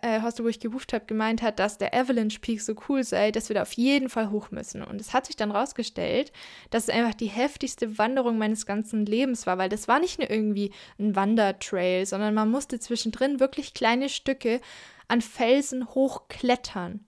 [0.01, 3.31] äh, Hostel, wo ich gebucht habe, gemeint hat, dass der Avalanche Peak so cool sei,
[3.31, 4.81] dass wir da auf jeden Fall hoch müssen.
[4.81, 6.31] Und es hat sich dann rausgestellt,
[6.71, 10.31] dass es einfach die heftigste Wanderung meines ganzen Lebens war, weil das war nicht nur
[10.31, 14.59] irgendwie ein Wandertrail, sondern man musste zwischendrin wirklich kleine Stücke
[15.07, 17.05] an Felsen hochklettern.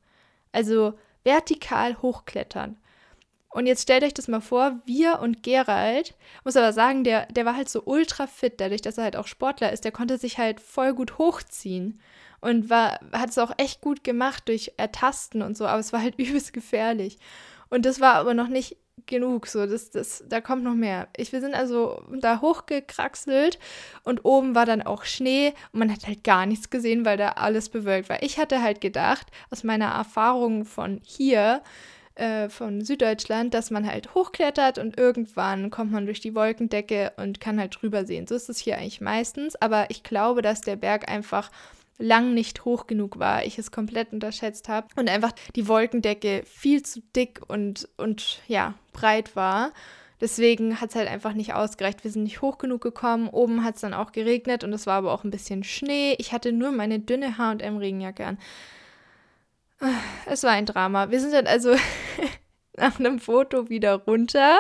[0.52, 2.78] Also vertikal hochklettern.
[3.50, 7.46] Und jetzt stellt euch das mal vor, wir und Gerald, muss aber sagen, der, der
[7.46, 10.38] war halt so ultra fit, dadurch, dass er halt auch Sportler ist, der konnte sich
[10.38, 12.00] halt voll gut hochziehen
[12.42, 16.02] und war, hat es auch echt gut gemacht durch Ertasten und so, aber es war
[16.02, 17.18] halt übelst gefährlich.
[17.70, 19.48] Und das war aber noch nicht genug.
[19.48, 21.08] So, das, das, da kommt noch mehr.
[21.16, 23.60] Ich, wir sind also da hochgekraxelt
[24.04, 27.30] und oben war dann auch Schnee und man hat halt gar nichts gesehen, weil da
[27.30, 28.24] alles bewölkt war.
[28.24, 31.62] Ich hatte halt gedacht, aus meiner Erfahrung von hier,
[32.18, 37.40] äh, von Süddeutschland, dass man halt hochklettert und irgendwann kommt man durch die Wolkendecke und
[37.40, 38.28] kann halt drüber sehen.
[38.28, 41.52] So ist es hier eigentlich meistens, aber ich glaube, dass der Berg einfach
[42.00, 46.84] lang nicht hoch genug war, ich es komplett unterschätzt habe und einfach die Wolkendecke viel
[46.84, 49.72] zu dick und, und ja, breit war.
[50.20, 52.04] Deswegen hat es halt einfach nicht ausgereicht.
[52.04, 53.28] Wir sind nicht hoch genug gekommen.
[53.28, 56.16] Oben hat es dann auch geregnet und es war aber auch ein bisschen Schnee.
[56.18, 58.40] Ich hatte nur meine dünne H&M-Regenjacke an.
[60.26, 61.10] Es war ein Drama.
[61.12, 61.76] Wir sind dann also
[62.78, 64.58] nach einem Foto wieder runter.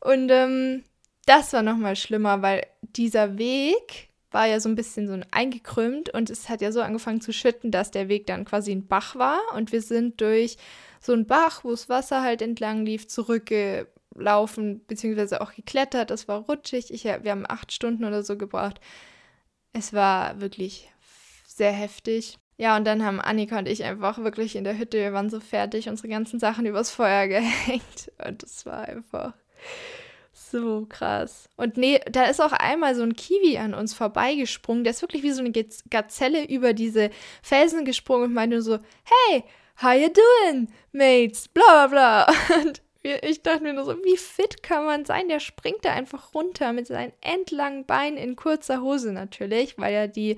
[0.00, 0.84] Und ähm,
[1.26, 6.30] das war nochmal schlimmer, weil dieser Weg war ja so ein bisschen so eingekrümmt und
[6.30, 9.38] es hat ja so angefangen zu schütten, dass der Weg dann quasi ein Bach war
[9.54, 10.56] und wir sind durch
[11.00, 16.10] so einen Bach, wo das Wasser halt entlang lief, zurückgelaufen, beziehungsweise auch geklettert.
[16.10, 16.92] Es war rutschig.
[16.92, 18.80] Ich, wir haben acht Stunden oder so gebraucht.
[19.72, 20.90] Es war wirklich
[21.46, 22.38] sehr heftig.
[22.62, 25.40] Ja, und dann haben Annika und ich einfach wirklich in der Hütte, wir waren so
[25.40, 28.12] fertig, unsere ganzen Sachen übers Feuer gehängt.
[28.24, 29.32] Und es war einfach
[30.32, 31.48] so krass.
[31.56, 34.84] Und nee, da ist auch einmal so ein Kiwi an uns vorbeigesprungen.
[34.84, 35.50] Der ist wirklich wie so eine
[35.90, 37.10] Gazelle über diese
[37.42, 39.42] Felsen gesprungen und meinte so, hey,
[39.82, 41.48] how you doing, mates?
[41.48, 42.60] Bla bla bla.
[42.62, 45.28] Und ich dachte mir nur so, wie fit kann man sein?
[45.28, 50.06] Der springt da einfach runter mit seinen endlangen Beinen in kurzer Hose natürlich, weil ja
[50.06, 50.36] die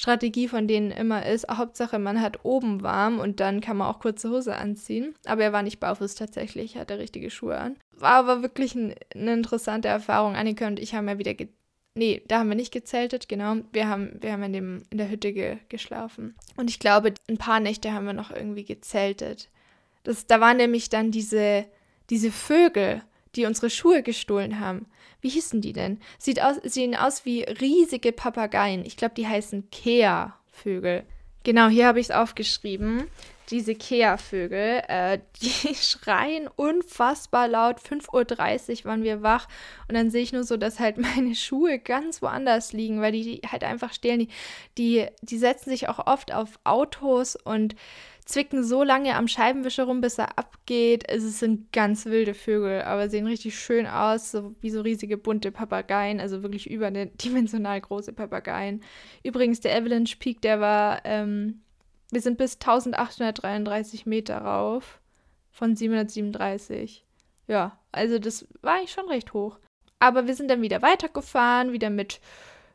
[0.00, 4.00] Strategie von denen immer ist, Hauptsache man hat oben warm und dann kann man auch
[4.00, 5.14] kurze Hose anziehen.
[5.26, 7.76] Aber er war nicht barfuß tatsächlich, hatte richtige Schuhe an.
[7.98, 10.36] War aber wirklich ein, eine interessante Erfahrung.
[10.36, 11.34] Annika und ich haben ja wieder
[11.94, 13.56] Nee, da haben wir nicht gezeltet, genau.
[13.72, 16.34] Wir haben, wir haben in, dem, in der Hütte ge geschlafen.
[16.56, 19.50] Und ich glaube, ein paar Nächte haben wir noch irgendwie gezeltet.
[20.04, 21.66] Das, da waren nämlich dann diese,
[22.08, 23.02] diese Vögel,
[23.36, 24.86] die unsere Schuhe gestohlen haben
[25.20, 25.98] wie hießen die denn?
[26.18, 28.84] Sieht aus, sehen aus wie riesige Papageien.
[28.84, 31.04] Ich glaube, die heißen Kea-Vögel.
[31.42, 33.04] Genau, hier habe ich es aufgeschrieben.
[33.50, 37.80] Diese Kea-Vögel, äh, die schreien unfassbar laut.
[37.80, 39.48] 5.30 Uhr waren wir wach
[39.88, 43.22] und dann sehe ich nur so, dass halt meine Schuhe ganz woanders liegen, weil die,
[43.22, 44.20] die halt einfach stehlen.
[44.20, 44.28] Die,
[44.78, 47.74] die, die setzen sich auch oft auf Autos und
[48.30, 51.04] zwicken so lange am Scheibenwischer rum, bis er abgeht.
[51.08, 55.50] Es sind ganz wilde Vögel, aber sehen richtig schön aus, so wie so riesige bunte
[55.50, 58.82] Papageien, also wirklich überdimensional große Papageien.
[59.22, 61.62] Übrigens, der Avalanche Peak, der war, ähm,
[62.10, 65.00] wir sind bis 1833 Meter rauf
[65.50, 67.04] von 737.
[67.48, 69.58] Ja, also das war eigentlich schon recht hoch.
[69.98, 72.20] Aber wir sind dann wieder weitergefahren, wieder mit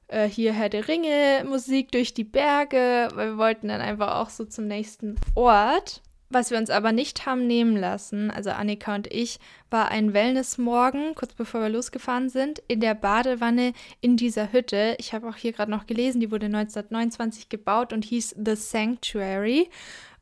[0.08, 4.30] äh, hier Herr der Ringe Musik durch die Berge, weil wir wollten dann einfach auch
[4.30, 6.02] so zum nächsten Ort.
[6.30, 9.40] Was wir uns aber nicht haben nehmen lassen, also Annika und ich,
[9.70, 14.96] war ein Wellnessmorgen, kurz bevor wir losgefahren sind, in der Badewanne in dieser Hütte.
[14.98, 19.70] Ich habe auch hier gerade noch gelesen, die wurde 1929 gebaut und hieß The Sanctuary.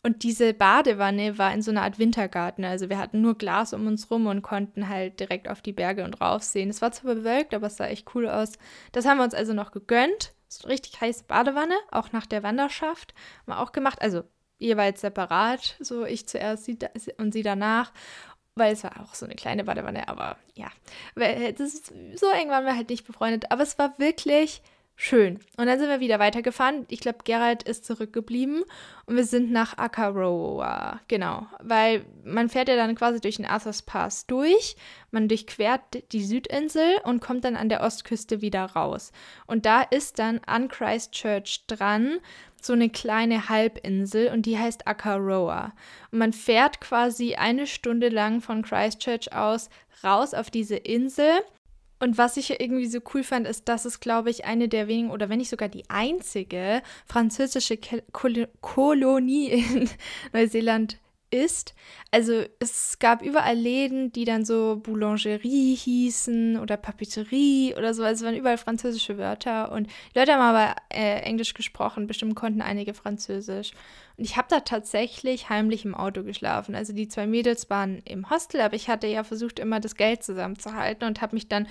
[0.06, 2.66] Und diese Badewanne war in so einer Art Wintergarten.
[2.66, 6.04] Also wir hatten nur Glas um uns rum und konnten halt direkt auf die Berge
[6.04, 6.70] und raufsehen.
[6.70, 8.52] Es war zwar bewölkt, aber es sah echt cool aus.
[8.92, 10.34] Das haben wir uns also noch gegönnt.
[10.50, 13.14] So richtig heiße Badewanne, auch nach der Wanderschaft.
[13.40, 14.02] Haben wir auch gemacht.
[14.02, 14.24] Also
[14.60, 15.78] jeweils separat.
[15.80, 16.70] So ich zuerst
[17.18, 17.94] und sie danach.
[18.56, 20.68] Weil es war auch so eine kleine Badewanne, aber ja.
[21.16, 23.52] Das ist, so eng waren wir halt nicht befreundet.
[23.52, 24.62] Aber es war wirklich
[24.96, 25.40] Schön.
[25.58, 26.86] Und dann sind wir wieder weitergefahren.
[26.88, 28.64] Ich glaube, Gerald ist zurückgeblieben
[29.06, 31.02] und wir sind nach Akaroa.
[31.08, 31.48] Genau.
[31.62, 34.76] Weil man fährt ja dann quasi durch den Arthurs Pass durch.
[35.10, 39.12] Man durchquert die Südinsel und kommt dann an der Ostküste wieder raus.
[39.48, 42.20] Und da ist dann an Christchurch dran
[42.62, 45.74] so eine kleine Halbinsel und die heißt Akaroa.
[46.12, 49.70] Und man fährt quasi eine Stunde lang von Christchurch aus
[50.04, 51.32] raus auf diese Insel
[52.04, 55.10] und was ich irgendwie so cool fand, ist, dass es, glaube ich, eine der wenigen
[55.10, 57.78] oder wenn nicht sogar die einzige französische
[58.12, 59.90] Kol Kolonie in
[60.34, 60.98] Neuseeland
[61.34, 61.74] ist.
[62.12, 68.04] Also es gab überall Läden, die dann so Boulangerie hießen oder Papeterie oder so.
[68.04, 69.72] Also es waren überall französische Wörter.
[69.72, 73.72] Und die Leute haben aber äh, Englisch gesprochen, bestimmt konnten einige Französisch.
[74.18, 76.76] Und ich habe da tatsächlich heimlich im Auto geschlafen.
[76.76, 80.24] Also die zwei Mädels waren im Hostel, aber ich hatte ja versucht, immer das Geld
[80.24, 81.68] zusammenzuhalten und habe mich dann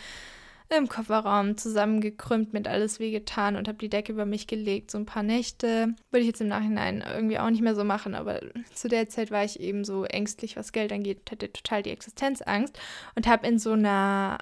[0.76, 4.90] im Kofferraum zusammengekrümmt, mit alles wehgetan und habe die Decke über mich gelegt.
[4.90, 5.94] So ein paar Nächte.
[6.11, 8.40] Würde ich jetzt im Nachhinein irgendwie auch nicht mehr so machen, aber
[8.74, 12.78] zu der Zeit war ich eben so ängstlich, was Geld angeht, hatte total die Existenzangst
[13.14, 14.38] und habe in so einer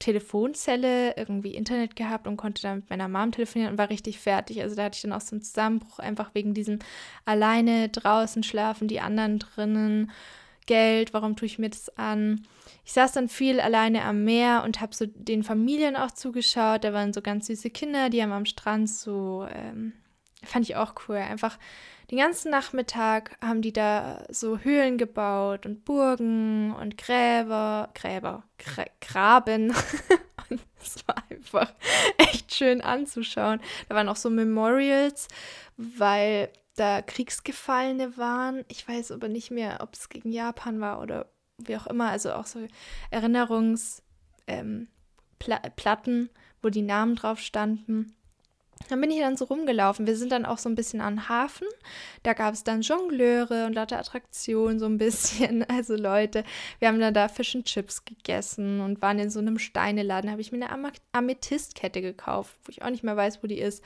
[0.00, 4.62] Telefonzelle irgendwie Internet gehabt und konnte dann mit meiner Mom telefonieren und war richtig fertig.
[4.62, 6.78] Also da hatte ich dann auch so einen Zusammenbruch, einfach wegen diesem
[7.26, 10.10] alleine draußen schlafen, die anderen drinnen,
[10.70, 12.46] Geld, warum tue ich mir das an?
[12.84, 16.84] Ich saß dann viel alleine am Meer und habe so den Familien auch zugeschaut.
[16.84, 19.94] Da waren so ganz süße Kinder, die haben am Strand so, ähm,
[20.44, 21.58] fand ich auch cool, einfach
[22.12, 28.84] den ganzen Nachmittag haben die da so Höhlen gebaut und Burgen und Gräber, Gräber, Gra
[29.00, 29.70] Graben.
[30.50, 31.72] und es war einfach
[32.16, 33.60] echt schön anzuschauen.
[33.88, 35.26] Da waren auch so Memorials,
[35.76, 38.64] weil da Kriegsgefallene waren.
[38.68, 41.26] Ich weiß aber nicht mehr, ob es gegen Japan war oder
[41.58, 42.10] wie auch immer.
[42.10, 42.60] Also auch so
[43.10, 44.88] Erinnerungsplatten,
[45.38, 46.30] ähm,
[46.62, 48.14] wo die Namen drauf standen.
[48.88, 50.06] Dann bin ich dann so rumgelaufen.
[50.06, 51.66] Wir sind dann auch so ein bisschen an Hafen.
[52.22, 55.64] Da gab es dann Jongleure und lauter Attraktionen, so ein bisschen.
[55.70, 56.44] Also Leute,
[56.78, 60.26] wir haben dann da Fish and Chips gegessen und waren in so einem Steineladen.
[60.26, 63.46] Da habe ich mir eine Am Amethystkette gekauft, wo ich auch nicht mehr weiß, wo
[63.46, 63.84] die ist.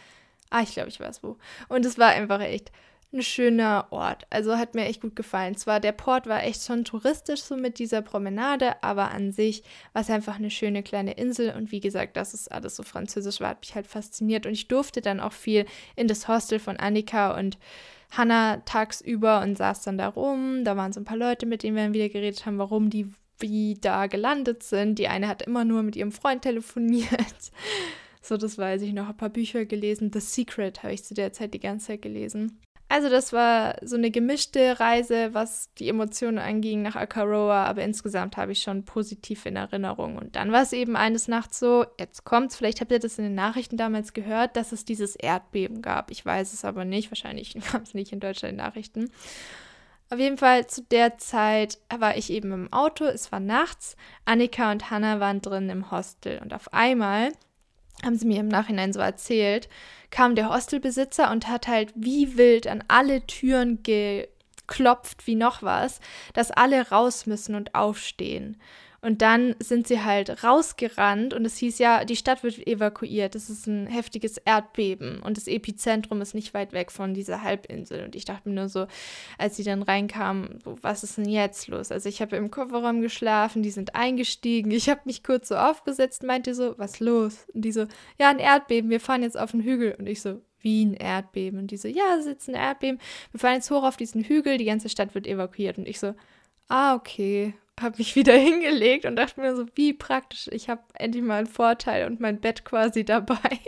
[0.54, 1.36] Ah, ich glaube, ich weiß wo.
[1.68, 2.70] Und es war einfach echt
[3.12, 4.24] ein schöner Ort.
[4.30, 5.56] Also hat mir echt gut gefallen.
[5.56, 9.64] Zwar der Port war echt schon touristisch so mit dieser Promenade, aber an sich
[9.94, 13.40] war es einfach eine schöne kleine Insel und wie gesagt, dass es alles so französisch
[13.40, 16.76] war, hat mich halt fasziniert und ich durfte dann auch viel in das Hostel von
[16.76, 17.58] Annika und
[18.12, 20.62] Hannah tagsüber und saß dann da rum.
[20.62, 23.12] Da waren so ein paar Leute, mit denen wir dann wieder geredet haben, warum die
[23.40, 25.00] wie da gelandet sind.
[25.00, 27.50] Die eine hat immer nur mit ihrem Freund telefoniert.
[28.24, 29.08] So, das weiß ich noch.
[29.08, 30.10] Ein paar Bücher gelesen.
[30.10, 32.58] The Secret habe ich zu der Zeit die ganze Zeit gelesen.
[32.88, 38.36] Also das war so eine gemischte Reise, was die Emotionen anging nach Akaroa, aber insgesamt
[38.36, 40.16] habe ich schon positiv in Erinnerung.
[40.16, 43.24] Und dann war es eben eines Nachts so, jetzt kommt's, vielleicht habt ihr das in
[43.24, 46.10] den Nachrichten damals gehört, dass es dieses Erdbeben gab.
[46.10, 49.10] Ich weiß es aber nicht, wahrscheinlich gab es nicht in Deutschland in Nachrichten.
[50.10, 54.70] Auf jeden Fall zu der Zeit war ich eben im Auto, es war nachts, Annika
[54.70, 57.32] und Hannah waren drin im Hostel und auf einmal
[58.02, 59.68] haben sie mir im Nachhinein so erzählt,
[60.10, 66.00] kam der Hostelbesitzer und hat halt wie wild an alle Türen geklopft wie noch was,
[66.32, 68.60] dass alle raus müssen und aufstehen.
[69.04, 73.34] Und dann sind sie halt rausgerannt und es hieß ja, die Stadt wird evakuiert.
[73.34, 78.04] Das ist ein heftiges Erdbeben und das Epizentrum ist nicht weit weg von dieser Halbinsel.
[78.04, 78.86] Und ich dachte mir nur so,
[79.36, 81.92] als sie dann reinkamen, was ist denn jetzt los?
[81.92, 84.70] Also ich habe im Kofferraum geschlafen, die sind eingestiegen.
[84.70, 87.46] Ich habe mich kurz so aufgesetzt, meinte so, was los?
[87.52, 87.86] Und die so,
[88.18, 89.96] ja, ein Erdbeben, wir fahren jetzt auf den Hügel.
[89.98, 91.58] Und ich so, wie ein Erdbeben.
[91.58, 92.98] Und die so, ja, es ist ein Erdbeben.
[93.32, 95.76] Wir fahren jetzt hoch auf diesen Hügel, die ganze Stadt wird evakuiert.
[95.76, 96.14] Und ich so,
[96.68, 101.22] ah, okay habe mich wieder hingelegt und dachte mir so, wie praktisch, ich habe endlich
[101.22, 103.58] mal einen Vorteil und mein Bett quasi dabei.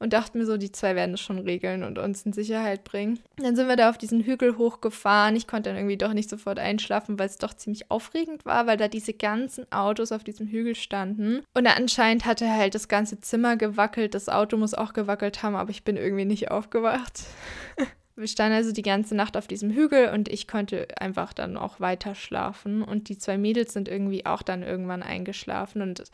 [0.00, 3.20] Und dachte mir so, die zwei werden es schon regeln und uns in Sicherheit bringen.
[3.36, 5.34] Dann sind wir da auf diesen Hügel hochgefahren.
[5.34, 8.76] Ich konnte dann irgendwie doch nicht sofort einschlafen, weil es doch ziemlich aufregend war, weil
[8.76, 11.42] da diese ganzen Autos auf diesem Hügel standen.
[11.54, 14.14] Und anscheinend hatte halt das ganze Zimmer gewackelt.
[14.14, 17.22] Das Auto muss auch gewackelt haben, aber ich bin irgendwie nicht aufgewacht.
[18.16, 21.80] Wir standen also die ganze Nacht auf diesem Hügel und ich konnte einfach dann auch
[21.80, 22.82] weiter schlafen.
[22.82, 25.82] Und die zwei Mädels sind irgendwie auch dann irgendwann eingeschlafen.
[25.82, 26.04] Und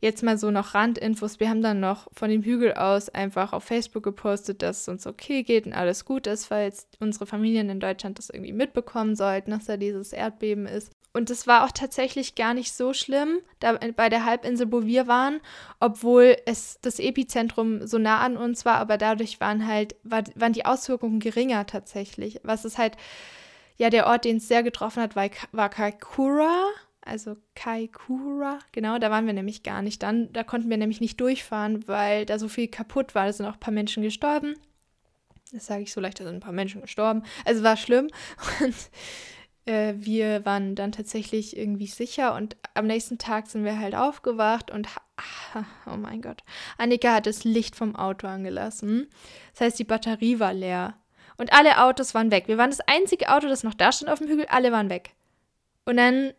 [0.00, 1.40] jetzt mal so noch Randinfos.
[1.40, 5.06] Wir haben dann noch von dem Hügel aus einfach auf Facebook gepostet, dass es uns
[5.06, 9.50] okay geht und alles gut ist, jetzt unsere Familien in Deutschland das irgendwie mitbekommen sollten,
[9.50, 10.91] dass da dieses Erdbeben ist.
[11.14, 15.06] Und es war auch tatsächlich gar nicht so schlimm da bei der Halbinsel, wo wir
[15.06, 15.40] waren,
[15.78, 20.54] obwohl es das Epizentrum so nah an uns war, aber dadurch waren halt, war, waren
[20.54, 22.40] die Auswirkungen geringer tatsächlich.
[22.44, 22.96] Was ist halt,
[23.76, 26.68] ja, der Ort, den es sehr getroffen hat, war, war Kaikoura.
[27.04, 30.32] Also Kaikoura, genau, da waren wir nämlich gar nicht dann.
[30.32, 33.26] Da konnten wir nämlich nicht durchfahren, weil da so viel kaputt war.
[33.26, 34.54] Da sind auch ein paar Menschen gestorben.
[35.52, 37.24] Das sage ich so leicht, da sind ein paar Menschen gestorben.
[37.44, 38.08] Also war schlimm.
[38.60, 38.74] Und
[39.64, 44.70] äh, wir waren dann tatsächlich irgendwie sicher und am nächsten Tag sind wir halt aufgewacht
[44.70, 46.42] und ach, oh mein Gott,
[46.78, 49.08] Annika hat das Licht vom Auto angelassen.
[49.52, 50.94] Das heißt, die Batterie war leer
[51.36, 52.48] und alle Autos waren weg.
[52.48, 55.14] Wir waren das einzige Auto, das noch da stand auf dem Hügel, alle waren weg.
[55.84, 56.32] Und dann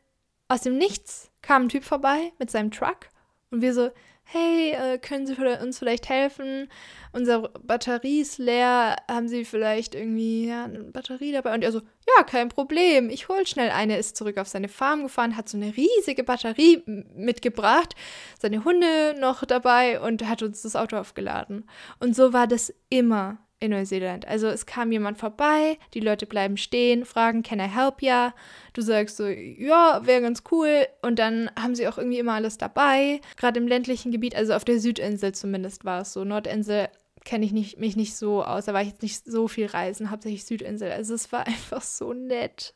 [0.47, 3.09] aus dem Nichts kam ein Typ vorbei mit seinem Truck
[3.51, 3.89] und wir so,
[4.23, 6.69] hey, äh, können Sie uns vielleicht helfen?
[7.12, 11.53] Unsere Batterie ist leer, haben Sie vielleicht irgendwie ja, eine Batterie dabei?
[11.53, 15.03] Und er so, ja, kein Problem, ich hol schnell eine, ist zurück auf seine Farm
[15.03, 16.83] gefahren, hat so eine riesige Batterie
[17.15, 17.95] mitgebracht,
[18.39, 21.69] seine Hunde noch dabei und hat uns das Auto aufgeladen.
[21.99, 24.28] Und so war das immer in Neuseeland.
[24.28, 28.34] Also es kam jemand vorbei, die Leute bleiben stehen, fragen, can I help ya?
[28.73, 30.86] Du sagst so, ja, wäre ganz cool.
[31.02, 33.21] Und dann haben sie auch irgendwie immer alles dabei.
[33.38, 36.26] Gerade im ländlichen Gebiet, also auf der Südinsel zumindest war es so.
[36.26, 36.89] Nordinsel
[37.23, 38.65] kenne ich nicht, mich nicht so aus.
[38.65, 40.91] Da war ich jetzt nicht so viel reisen, hauptsächlich Südinsel.
[40.91, 42.73] Also es war einfach so nett.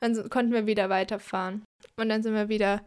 [0.00, 1.64] Und so konnten wir wieder weiterfahren.
[1.96, 2.80] Und dann sind wir wieder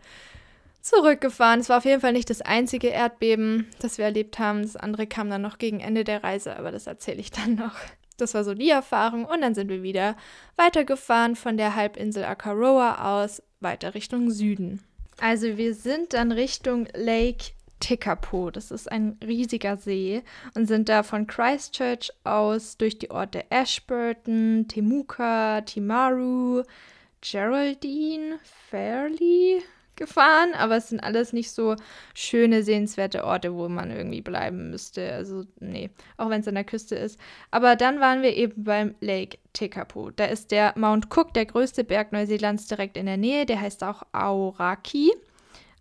[0.83, 1.61] zurückgefahren.
[1.61, 4.61] Es war auf jeden Fall nicht das einzige Erdbeben, das wir erlebt haben.
[4.61, 7.75] Das andere kam dann noch gegen Ende der Reise, aber das erzähle ich dann noch.
[8.17, 10.15] Das war so die Erfahrung und dann sind wir wieder
[10.55, 14.83] weitergefahren von der Halbinsel Akaroa aus weiter Richtung Süden.
[15.19, 18.51] Also wir sind dann Richtung Lake Tekapo.
[18.51, 20.21] Das ist ein riesiger See
[20.53, 26.63] und sind da von Christchurch aus durch die Orte Ashburton, Temuka, Timaru,
[27.21, 29.63] Geraldine, Fairley,
[29.95, 31.75] gefahren, aber es sind alles nicht so
[32.13, 35.13] schöne, sehenswerte Orte, wo man irgendwie bleiben müsste.
[35.13, 37.19] Also, nee, auch wenn es an der Küste ist.
[37.51, 40.11] Aber dann waren wir eben beim Lake Tekapo.
[40.11, 43.45] Da ist der Mount Cook, der größte Berg Neuseelands, direkt in der Nähe.
[43.45, 45.11] Der heißt auch Aoraki.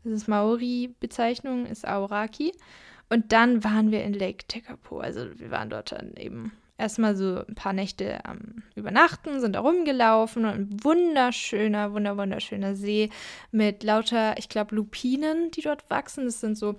[0.04, 2.52] Das ist Maori-Bezeichnung, ist Aoraki.
[3.08, 5.00] Und dann waren wir in Lake Tekapo.
[5.00, 9.60] Also, wir waren dort dann eben erstmal so ein paar Nächte am Übernachten, sind da
[9.60, 13.10] rumgelaufen und ein wunderschöner, wunder, wunderschöner See
[13.50, 16.24] mit lauter, ich glaube, Lupinen, die dort wachsen.
[16.24, 16.76] Das sind so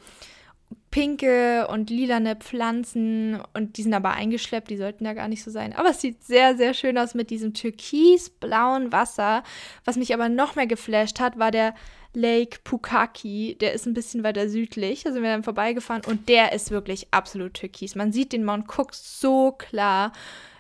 [0.92, 5.52] pinke und lilane Pflanzen und die sind aber eingeschleppt, die sollten da gar nicht so
[5.52, 5.74] sein.
[5.74, 9.44] Aber es sieht sehr, sehr schön aus mit diesem türkisblauen Wasser.
[9.86, 11.74] Was mich aber noch mehr geflasht hat, war der
[12.14, 13.58] Lake Pukaki.
[13.60, 15.04] Der ist ein bisschen weiter südlich.
[15.04, 17.96] Da sind wir dann vorbeigefahren und der ist wirklich absolut türkis.
[17.96, 20.12] Man sieht den Mount Cook so klar.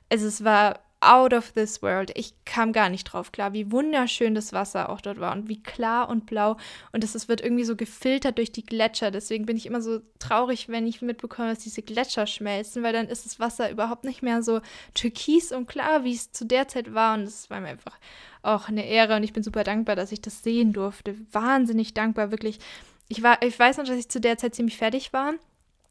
[0.10, 2.12] Also es war out of this world.
[2.16, 5.62] Ich kam gar nicht drauf klar, wie wunderschön das Wasser auch dort war und wie
[5.62, 6.58] klar und blau.
[6.92, 9.12] Und das wird irgendwie so gefiltert durch die Gletscher.
[9.12, 13.08] Deswegen bin ich immer so traurig, wenn ich mitbekomme, dass diese Gletscher schmelzen, weil dann
[13.08, 14.62] ist das Wasser überhaupt nicht mehr so
[14.94, 17.16] türkis und klar, wie es zu der Zeit war.
[17.16, 17.98] Und das war mir einfach
[18.42, 21.16] auch eine Ehre und ich bin super dankbar, dass ich das sehen durfte.
[21.32, 22.60] Wahnsinnig dankbar, wirklich.
[23.08, 25.34] Ich, war, ich weiß noch, dass ich zu der Zeit ziemlich fertig war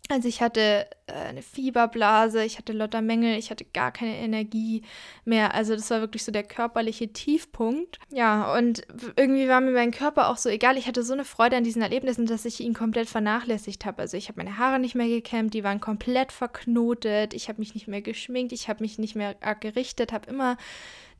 [0.08, 4.82] also ich hatte äh, eine Fieberblase, ich hatte lauter Mängel, ich hatte gar keine Energie
[5.24, 5.54] mehr.
[5.54, 7.98] Also das war wirklich so der körperliche Tiefpunkt.
[8.10, 8.82] Ja, und
[9.16, 10.76] irgendwie war mir mein Körper auch so egal.
[10.76, 14.02] Ich hatte so eine Freude an diesen Erlebnissen, dass ich ihn komplett vernachlässigt habe.
[14.02, 17.32] Also ich habe meine Haare nicht mehr gekämmt, die waren komplett verknotet.
[17.32, 20.56] Ich habe mich nicht mehr geschminkt, ich habe mich nicht mehr gerichtet, habe immer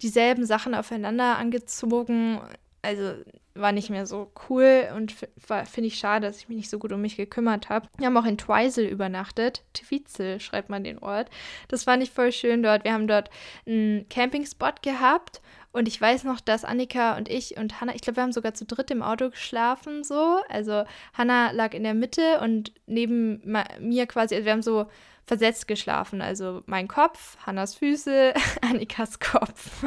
[0.03, 2.41] dieselben Sachen aufeinander angezogen
[2.83, 3.15] also
[3.55, 6.93] war nicht mehr so cool und finde ich schade, dass ich mich nicht so gut
[6.93, 7.89] um mich gekümmert habe.
[7.99, 9.63] Wir haben auch in Twisel übernachtet.
[9.75, 11.29] Twizel schreibt man den Ort.
[11.69, 12.85] Das fand ich voll schön dort.
[12.85, 13.31] Wir haben dort
[13.67, 15.43] einen Campingspot gehabt
[15.73, 18.55] und ich weiß noch, dass Annika und ich und Hannah, ich glaube, wir haben sogar
[18.55, 20.41] zu dritt im Auto geschlafen, so.
[20.49, 20.85] Also
[21.15, 23.41] Hannah lag in der Mitte und neben
[23.81, 24.87] mir quasi, also wir haben so
[25.25, 26.21] versetzt geschlafen.
[26.21, 29.85] Also mein Kopf, Hannas Füße, Annikas Kopf.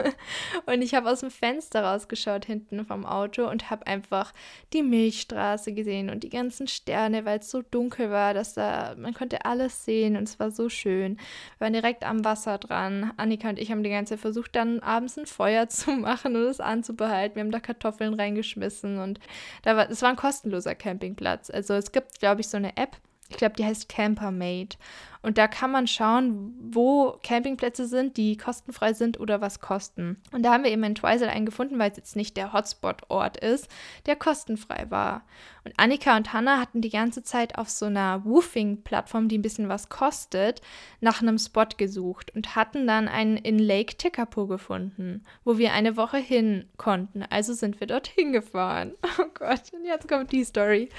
[0.66, 4.34] Und ich habe aus dem Fenster rausgeschaut hinten vom Auto und habe einfach
[4.74, 9.14] die Milchstraße gesehen und die ganzen Sterne, weil es so dunkel war, dass da man
[9.14, 11.18] konnte alles sehen und es war so schön.
[11.58, 13.12] Wir waren direkt am Wasser dran.
[13.18, 16.44] Annika und ich haben die ganze Zeit versucht, dann abends ein Feuer zu machen und
[16.44, 17.36] es anzubehalten.
[17.36, 19.20] Wir haben da Kartoffeln reingeschmissen und
[19.64, 21.50] da war, es war ein kostenloser Campingplatz.
[21.50, 22.98] Also es gibt, glaube ich, so eine App,
[23.30, 24.78] ich glaube, die heißt Campermate.
[25.26, 30.22] Und da kann man schauen, wo Campingplätze sind, die kostenfrei sind oder was kosten.
[30.32, 33.38] Und da haben wir eben in Twisel einen gefunden, weil es jetzt nicht der Hotspot-Ort
[33.38, 33.68] ist,
[34.06, 35.24] der kostenfrei war.
[35.64, 39.68] Und Annika und Hannah hatten die ganze Zeit auf so einer Woofing-Plattform, die ein bisschen
[39.68, 40.62] was kostet,
[41.02, 45.98] nach einem Spot gesucht und hatten dann einen in Lake Tekapo gefunden, wo wir eine
[45.98, 47.24] Woche hin konnten.
[47.24, 48.94] Also sind wir dorthin gefahren.
[49.18, 50.90] Oh Gott, und jetzt kommt die Story.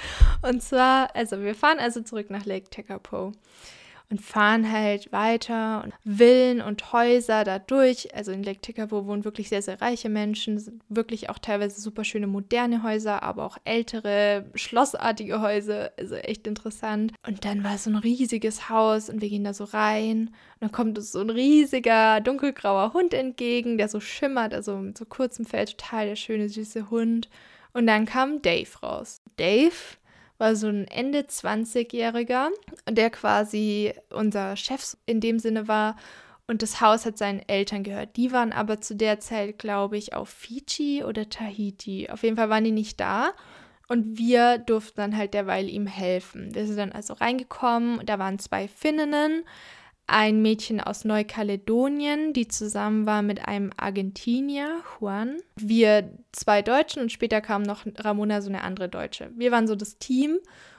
[0.41, 3.33] Und zwar, also wir fahren also zurück nach Lake Tekapo
[4.09, 8.15] und fahren halt weiter und Villen und Häuser da durch.
[8.15, 12.27] Also in Lake Tikapo wohnen wirklich sehr, sehr reiche Menschen, wirklich auch teilweise super schöne
[12.27, 15.91] moderne Häuser, aber auch ältere, schlossartige Häuser.
[15.99, 17.13] Also echt interessant.
[17.27, 20.29] Und dann war so ein riesiges Haus und wir gehen da so rein.
[20.29, 24.97] Und dann kommt uns so ein riesiger, dunkelgrauer Hund entgegen, der so schimmert, also mit
[24.97, 27.29] so kurzem Fell, total der schöne, süße Hund.
[27.73, 29.21] Und dann kam Dave raus.
[29.37, 29.75] Dave
[30.39, 32.49] war so ein Ende 20-Jähriger,
[32.89, 35.97] der quasi unser Chef in dem Sinne war.
[36.47, 38.17] Und das Haus hat seinen Eltern gehört.
[38.17, 42.09] Die waren aber zu der Zeit, glaube ich, auf Fiji oder Tahiti.
[42.09, 43.33] Auf jeden Fall waren die nicht da.
[43.89, 46.55] Und wir durften dann halt derweil ihm helfen.
[46.55, 48.05] Wir sind dann also reingekommen.
[48.05, 49.45] Da waren zwei Finninnen,
[50.07, 55.39] ein Mädchen aus Neukaledonien, die zusammen war mit einem Argentinier, Juan.
[55.57, 59.31] Wir zwei Deutschen und später kam noch Ramona, so eine andere Deutsche.
[59.37, 60.39] Wir waren so das Team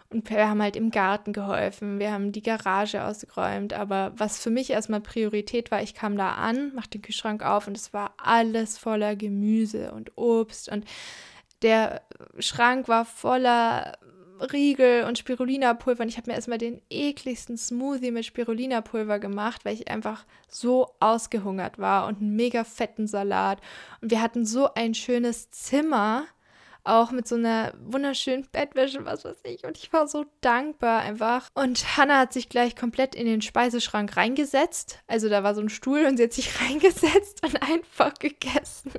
[0.10, 2.00] und wir haben halt im Garten geholfen.
[2.00, 3.74] Wir haben die Garage ausgeräumt.
[3.74, 7.68] Aber was für mich erstmal Priorität war, ich kam da an, machte den Kühlschrank auf
[7.68, 10.86] und es war alles voller Gemüse und Obst und
[11.64, 12.02] der
[12.40, 13.98] Schrank war voller
[14.42, 16.04] Riegel und Spirulina-Pulver.
[16.04, 20.96] Und ich habe mir erstmal den ekligsten Smoothie mit Spirulina-Pulver gemacht, weil ich einfach so
[21.00, 23.60] ausgehungert war und einen mega fetten Salat.
[24.02, 26.26] Und wir hatten so ein schönes Zimmer,
[26.88, 29.66] auch mit so einer wunderschönen Bettwäsche, was weiß ich.
[29.66, 31.50] Und ich war so dankbar einfach.
[31.54, 35.00] Und Hannah hat sich gleich komplett in den Speiseschrank reingesetzt.
[35.08, 38.92] Also da war so ein Stuhl und sie hat sich reingesetzt und einfach gegessen.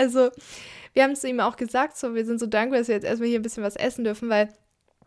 [0.00, 0.30] Also
[0.94, 3.28] wir haben zu ihm auch gesagt, so, wir sind so dankbar, dass wir jetzt erstmal
[3.28, 4.48] hier ein bisschen was essen dürfen, weil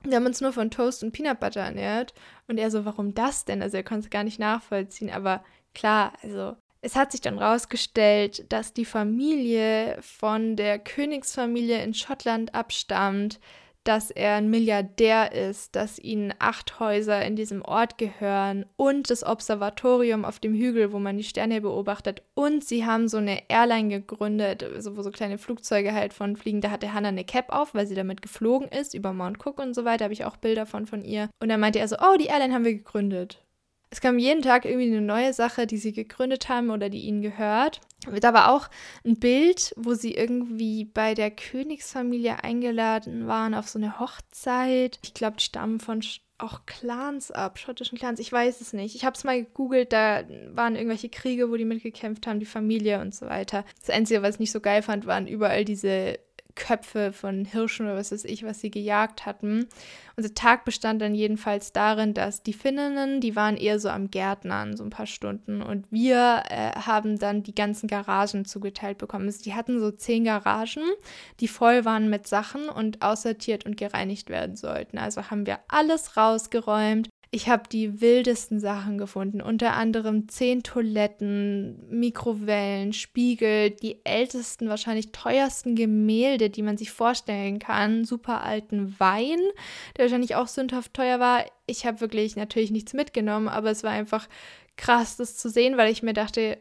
[0.04, 2.14] wir haben uns nur von Toast und Peanut Butter ernährt.
[2.48, 3.64] Und er so, warum das denn?
[3.64, 5.10] Also er konnte es gar nicht nachvollziehen.
[5.10, 11.96] Aber klar, also es hat sich dann rausgestellt, dass die Familie von der Königsfamilie in
[11.96, 13.40] Schottland abstammt,
[13.84, 19.24] dass er ein Milliardär ist, dass ihnen acht Häuser in diesem Ort gehören und das
[19.24, 22.22] Observatorium auf dem Hügel, wo man die Sterne beobachtet.
[22.34, 26.62] Und sie haben so eine Airline gegründet, also wo so kleine Flugzeuge halt von fliegen.
[26.62, 29.74] Da hatte Hannah eine Cap auf, weil sie damit geflogen ist, über Mount Cook und
[29.74, 30.06] so weiter.
[30.06, 31.30] Habe ich auch Bilder von von ihr.
[31.40, 33.43] Und dann meinte er so, oh, die Airline haben wir gegründet.
[33.94, 37.22] Es kam jeden Tag irgendwie eine neue Sache, die sie gegründet haben oder die ihnen
[37.22, 37.80] gehört.
[38.22, 38.68] Da war auch
[39.06, 44.98] ein Bild, wo sie irgendwie bei der Königsfamilie eingeladen waren auf so eine Hochzeit.
[45.04, 46.02] Ich glaube, die stammen von
[46.40, 48.20] auch Clans ab, schottischen Clans.
[48.20, 48.96] Ich weiß es nicht.
[48.96, 53.00] Ich habe es mal gegoogelt, da waren irgendwelche Kriege, wo die mitgekämpft haben, die Familie
[53.00, 53.64] und so weiter.
[53.80, 56.18] Das Einzige, was ich nicht so geil fand, waren überall diese
[56.56, 59.68] Köpfe von Hirschen oder was weiß ich, was sie gejagt hatten.
[60.16, 64.78] Unser Tag bestand dann jedenfalls darin, dass die Finninnen, die waren eher so am Gärtnern,
[64.78, 65.62] so ein paar Stunden.
[65.62, 69.26] Und wir äh, haben dann die ganzen Garagen zugeteilt bekommen.
[69.26, 70.84] Also die hatten so zehn Garagen,
[71.40, 74.98] die voll waren mit Sachen und aussortiert und gereinigt werden sollten.
[74.98, 81.90] Also haben wir alles rausgeräumt, ich habe die wildesten Sachen gefunden, unter anderem zehn Toiletten,
[81.90, 89.40] Mikrowellen, Spiegel, die ältesten, wahrscheinlich teuersten Gemälde, die man sich vorstellen kann, super alten Wein,
[89.98, 91.44] der wahrscheinlich auch sündhaft teuer war.
[91.66, 94.30] Ich habe wirklich natürlich nichts mitgenommen, aber es war einfach
[94.78, 96.58] krass, das zu sehen, weil ich mir dachte,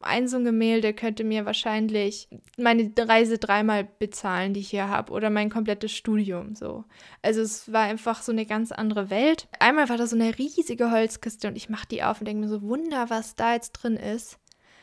[0.00, 5.12] ein so ein Gemälde könnte mir wahrscheinlich meine Reise dreimal bezahlen, die ich hier habe,
[5.12, 6.84] oder mein komplettes Studium so.
[7.22, 9.48] Also es war einfach so eine ganz andere Welt.
[9.58, 12.48] Einmal war da so eine riesige Holzkiste und ich mache die auf und denke mir
[12.48, 14.38] so, Wunder, was da jetzt drin ist.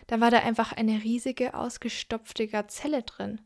[0.08, 3.40] Da war da einfach eine riesige, ausgestopfte Gazelle drin.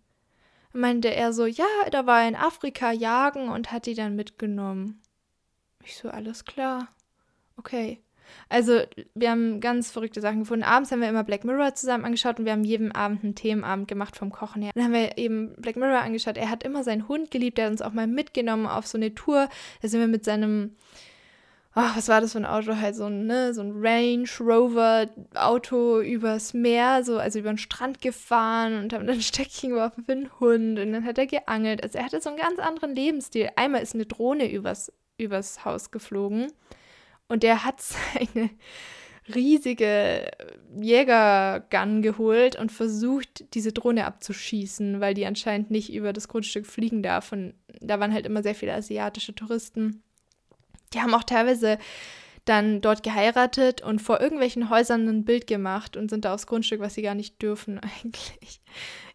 [0.74, 5.02] meinte er so, ja, da war er in Afrika jagen und hat die dann mitgenommen.
[5.84, 6.88] Ich so, alles klar.
[7.58, 8.02] Okay.
[8.50, 8.82] Also,
[9.16, 10.64] wir haben ganz verrückte Sachen gefunden.
[10.64, 13.88] Abends haben wir immer Black Mirror zusammen angeschaut und wir haben jeden Abend einen Themenabend
[13.88, 14.72] gemacht vom Kochen her.
[14.76, 16.38] Dann haben wir eben Black Mirror angeschaut.
[16.38, 17.60] Er hat immer seinen Hund geliebt.
[17.60, 19.50] Er hat uns auch mal mitgenommen auf so eine Tour.
[19.82, 20.76] Da sind wir mit seinem
[21.78, 22.76] ach, was war das für ein Auto?
[22.76, 27.60] Halt so ein, ne, so ein Range Rover Auto übers Meer, so, also über den
[27.60, 31.28] Strand gefahren und haben dann ein Stöckchen geworfen für den Hund und dann hat er
[31.28, 31.84] geangelt.
[31.84, 33.50] Also er hatte so einen ganz anderen Lebensstil.
[33.56, 36.52] Einmal ist eine Drohne übers, übers Haus geflogen
[37.28, 38.50] und der hat seine
[39.34, 40.32] riesige
[40.80, 47.04] Jägergun geholt und versucht, diese Drohne abzuschießen, weil die anscheinend nicht über das Grundstück fliegen
[47.04, 47.32] darf.
[47.32, 50.02] Und da waren halt immer sehr viele asiatische Touristen.
[50.94, 51.78] Die haben auch teilweise
[52.46, 56.80] dann dort geheiratet und vor irgendwelchen Häusern ein Bild gemacht und sind da aufs Grundstück,
[56.80, 58.62] was sie gar nicht dürfen eigentlich.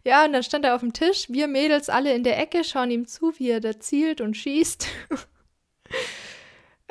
[0.05, 2.91] Ja, und dann stand er auf dem Tisch, wir Mädels alle in der Ecke, schauen
[2.91, 4.87] ihm zu, wie er da zielt und schießt.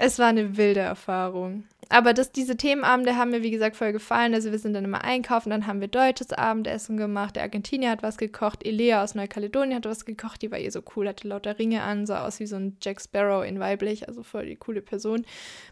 [0.05, 1.63] es war eine wilde Erfahrung.
[1.89, 4.35] Aber das, diese Themenabende haben mir, wie gesagt, voll gefallen.
[4.35, 7.37] Also wir sind dann immer einkaufen, dann haben wir deutsches Abendessen gemacht.
[7.37, 10.43] Der Argentinier hat was gekocht, Elea aus Neukaledonien hat was gekocht.
[10.43, 13.01] Die war ihr so cool, hatte lauter Ringe an, sah aus wie so ein Jack
[13.01, 15.25] Sparrow in weiblich, also voll die coole Person.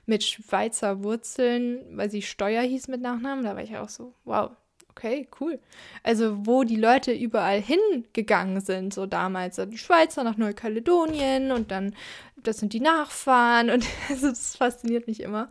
[0.06, 3.44] Mit Schweizer Wurzeln, weil sie Steuer hieß mit Nachnamen.
[3.44, 4.52] Da war ich auch so, wow,
[5.00, 5.58] okay, cool.
[6.02, 9.56] Also, wo die Leute überall hingegangen sind, so damals.
[9.56, 11.94] Die Schweizer nach Neukaledonien und dann,
[12.42, 15.50] das sind die Nachfahren und also das fasziniert mich immer.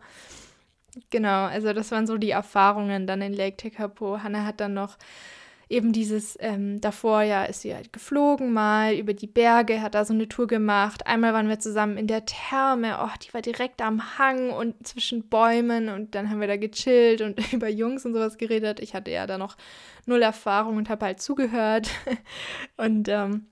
[1.10, 4.22] Genau, also das waren so die Erfahrungen dann in Lake Tekapo.
[4.22, 4.96] Hannah hat dann noch
[5.70, 10.04] eben dieses, ähm, davor ja ist sie halt geflogen mal über die Berge, hat da
[10.04, 11.06] so eine Tour gemacht.
[11.06, 15.28] Einmal waren wir zusammen in der Therme, oh, die war direkt am Hang und zwischen
[15.28, 18.80] Bäumen und dann haben wir da gechillt und über Jungs und sowas geredet.
[18.80, 19.56] Ich hatte ja da noch
[20.06, 21.88] null Erfahrung und habe halt zugehört.
[22.76, 23.46] und ähm,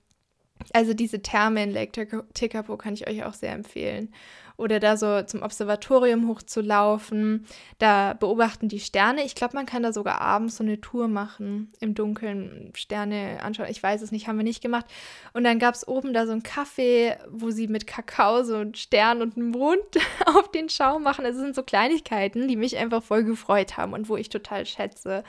[0.73, 4.13] also diese Therme in Lake Tekapo kann ich euch auch sehr empfehlen
[4.59, 7.45] oder da so zum Observatorium hochzulaufen.
[7.77, 9.23] Da beobachten die Sterne.
[9.23, 13.69] Ich glaube, man kann da sogar abends so eine Tour machen, im Dunkeln Sterne anschauen.
[13.69, 14.85] Ich weiß es nicht, haben wir nicht gemacht.
[15.33, 18.75] Und dann gab es oben da so ein Kaffee, wo sie mit Kakao so einen
[18.75, 19.79] Stern und einen Mond
[20.25, 21.25] auf den Schaum machen.
[21.25, 24.65] Also, es sind so Kleinigkeiten, die mich einfach voll gefreut haben und wo ich total
[24.65, 25.23] schätze.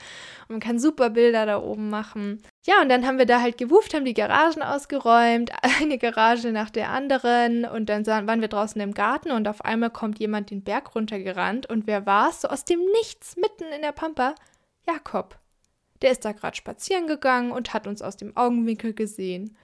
[0.47, 2.41] Und man kann super Bilder da oben machen.
[2.63, 5.51] Ja, und dann haben wir da halt gewuft, haben die Garagen ausgeräumt,
[5.81, 9.89] eine Garage nach der anderen und dann waren wir draußen im Garten und auf einmal
[9.89, 12.41] kommt jemand den Berg runtergerannt und wer war's?
[12.41, 14.35] So aus dem Nichts, mitten in der Pampa,
[14.87, 15.39] Jakob.
[16.03, 19.57] Der ist da gerade spazieren gegangen und hat uns aus dem Augenwinkel gesehen.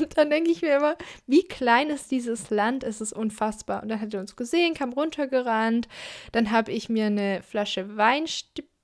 [0.00, 0.96] Und dann denke ich mir immer,
[1.26, 3.82] wie klein ist dieses Land, es ist unfassbar.
[3.82, 5.88] Und dann hat er uns gesehen, kam runtergerannt.
[6.32, 8.26] Dann habe ich mir eine Flasche Wein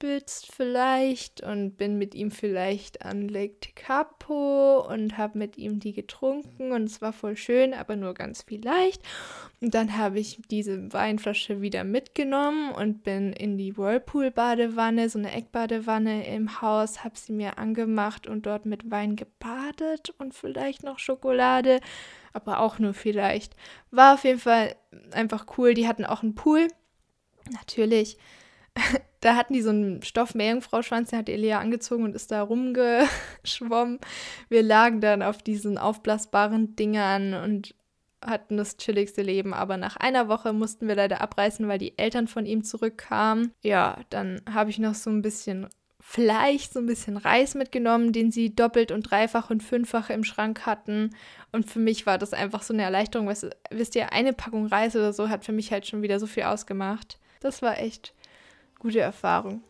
[0.01, 5.93] gespitzt vielleicht und bin mit ihm vielleicht an Lake Tekapo und habe mit ihm die
[5.93, 9.03] getrunken und es war voll schön, aber nur ganz vielleicht.
[9.61, 15.33] Und dann habe ich diese Weinflasche wieder mitgenommen und bin in die Whirlpool-Badewanne, so eine
[15.33, 20.99] Eckbadewanne im Haus, habe sie mir angemacht und dort mit Wein gebadet und vielleicht noch
[20.99, 21.81] Schokolade,
[22.33, 23.55] aber auch nur vielleicht.
[23.91, 24.77] War auf jeden Fall
[25.13, 25.75] einfach cool.
[25.75, 26.69] Die hatten auch einen Pool.
[27.51, 28.17] Natürlich
[29.21, 33.99] da hatten die so einen Stoff-Meerjungfrau-Schwanz, den hat Elia angezogen und ist da rumgeschwommen.
[34.49, 37.75] Wir lagen dann auf diesen aufblasbaren Dingern und
[38.25, 39.55] hatten das chilligste Leben.
[39.55, 43.53] Aber nach einer Woche mussten wir leider abreißen, weil die Eltern von ihm zurückkamen.
[43.63, 45.69] Ja, dann habe ich noch so ein bisschen
[46.03, 50.67] Fleisch, so ein bisschen Reis mitgenommen, den sie doppelt und dreifach und fünffach im Schrank
[50.67, 51.15] hatten.
[51.53, 53.29] Und für mich war das einfach so eine Erleichterung.
[53.29, 56.27] Weißt, wisst ihr, eine Packung Reis oder so hat für mich halt schon wieder so
[56.27, 57.19] viel ausgemacht.
[57.41, 58.13] Das war echt
[58.81, 59.63] gute Erfahrung.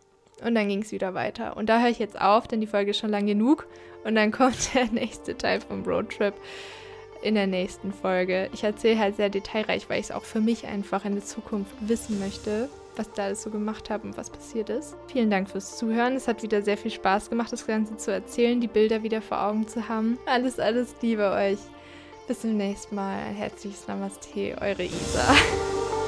[0.42, 1.56] Und dann ging es wieder weiter.
[1.56, 3.66] Und da höre ich jetzt auf, denn die Folge ist schon lang genug.
[4.04, 6.34] Und dann kommt der nächste Teil vom Roadtrip
[7.22, 8.48] in der nächsten Folge.
[8.52, 11.72] Ich erzähle halt sehr detailreich, weil ich es auch für mich einfach in der Zukunft
[11.80, 14.96] wissen möchte, was da alles so gemacht habe und was passiert ist.
[15.08, 16.16] Vielen Dank fürs Zuhören.
[16.16, 19.42] Es hat wieder sehr viel Spaß gemacht, das Ganze zu erzählen, die Bilder wieder vor
[19.42, 20.18] Augen zu haben.
[20.26, 21.58] Alles, alles Liebe euch.
[22.26, 23.18] Bis zum nächsten Mal.
[23.18, 25.34] Ein herzliches Namaste, eure Isa.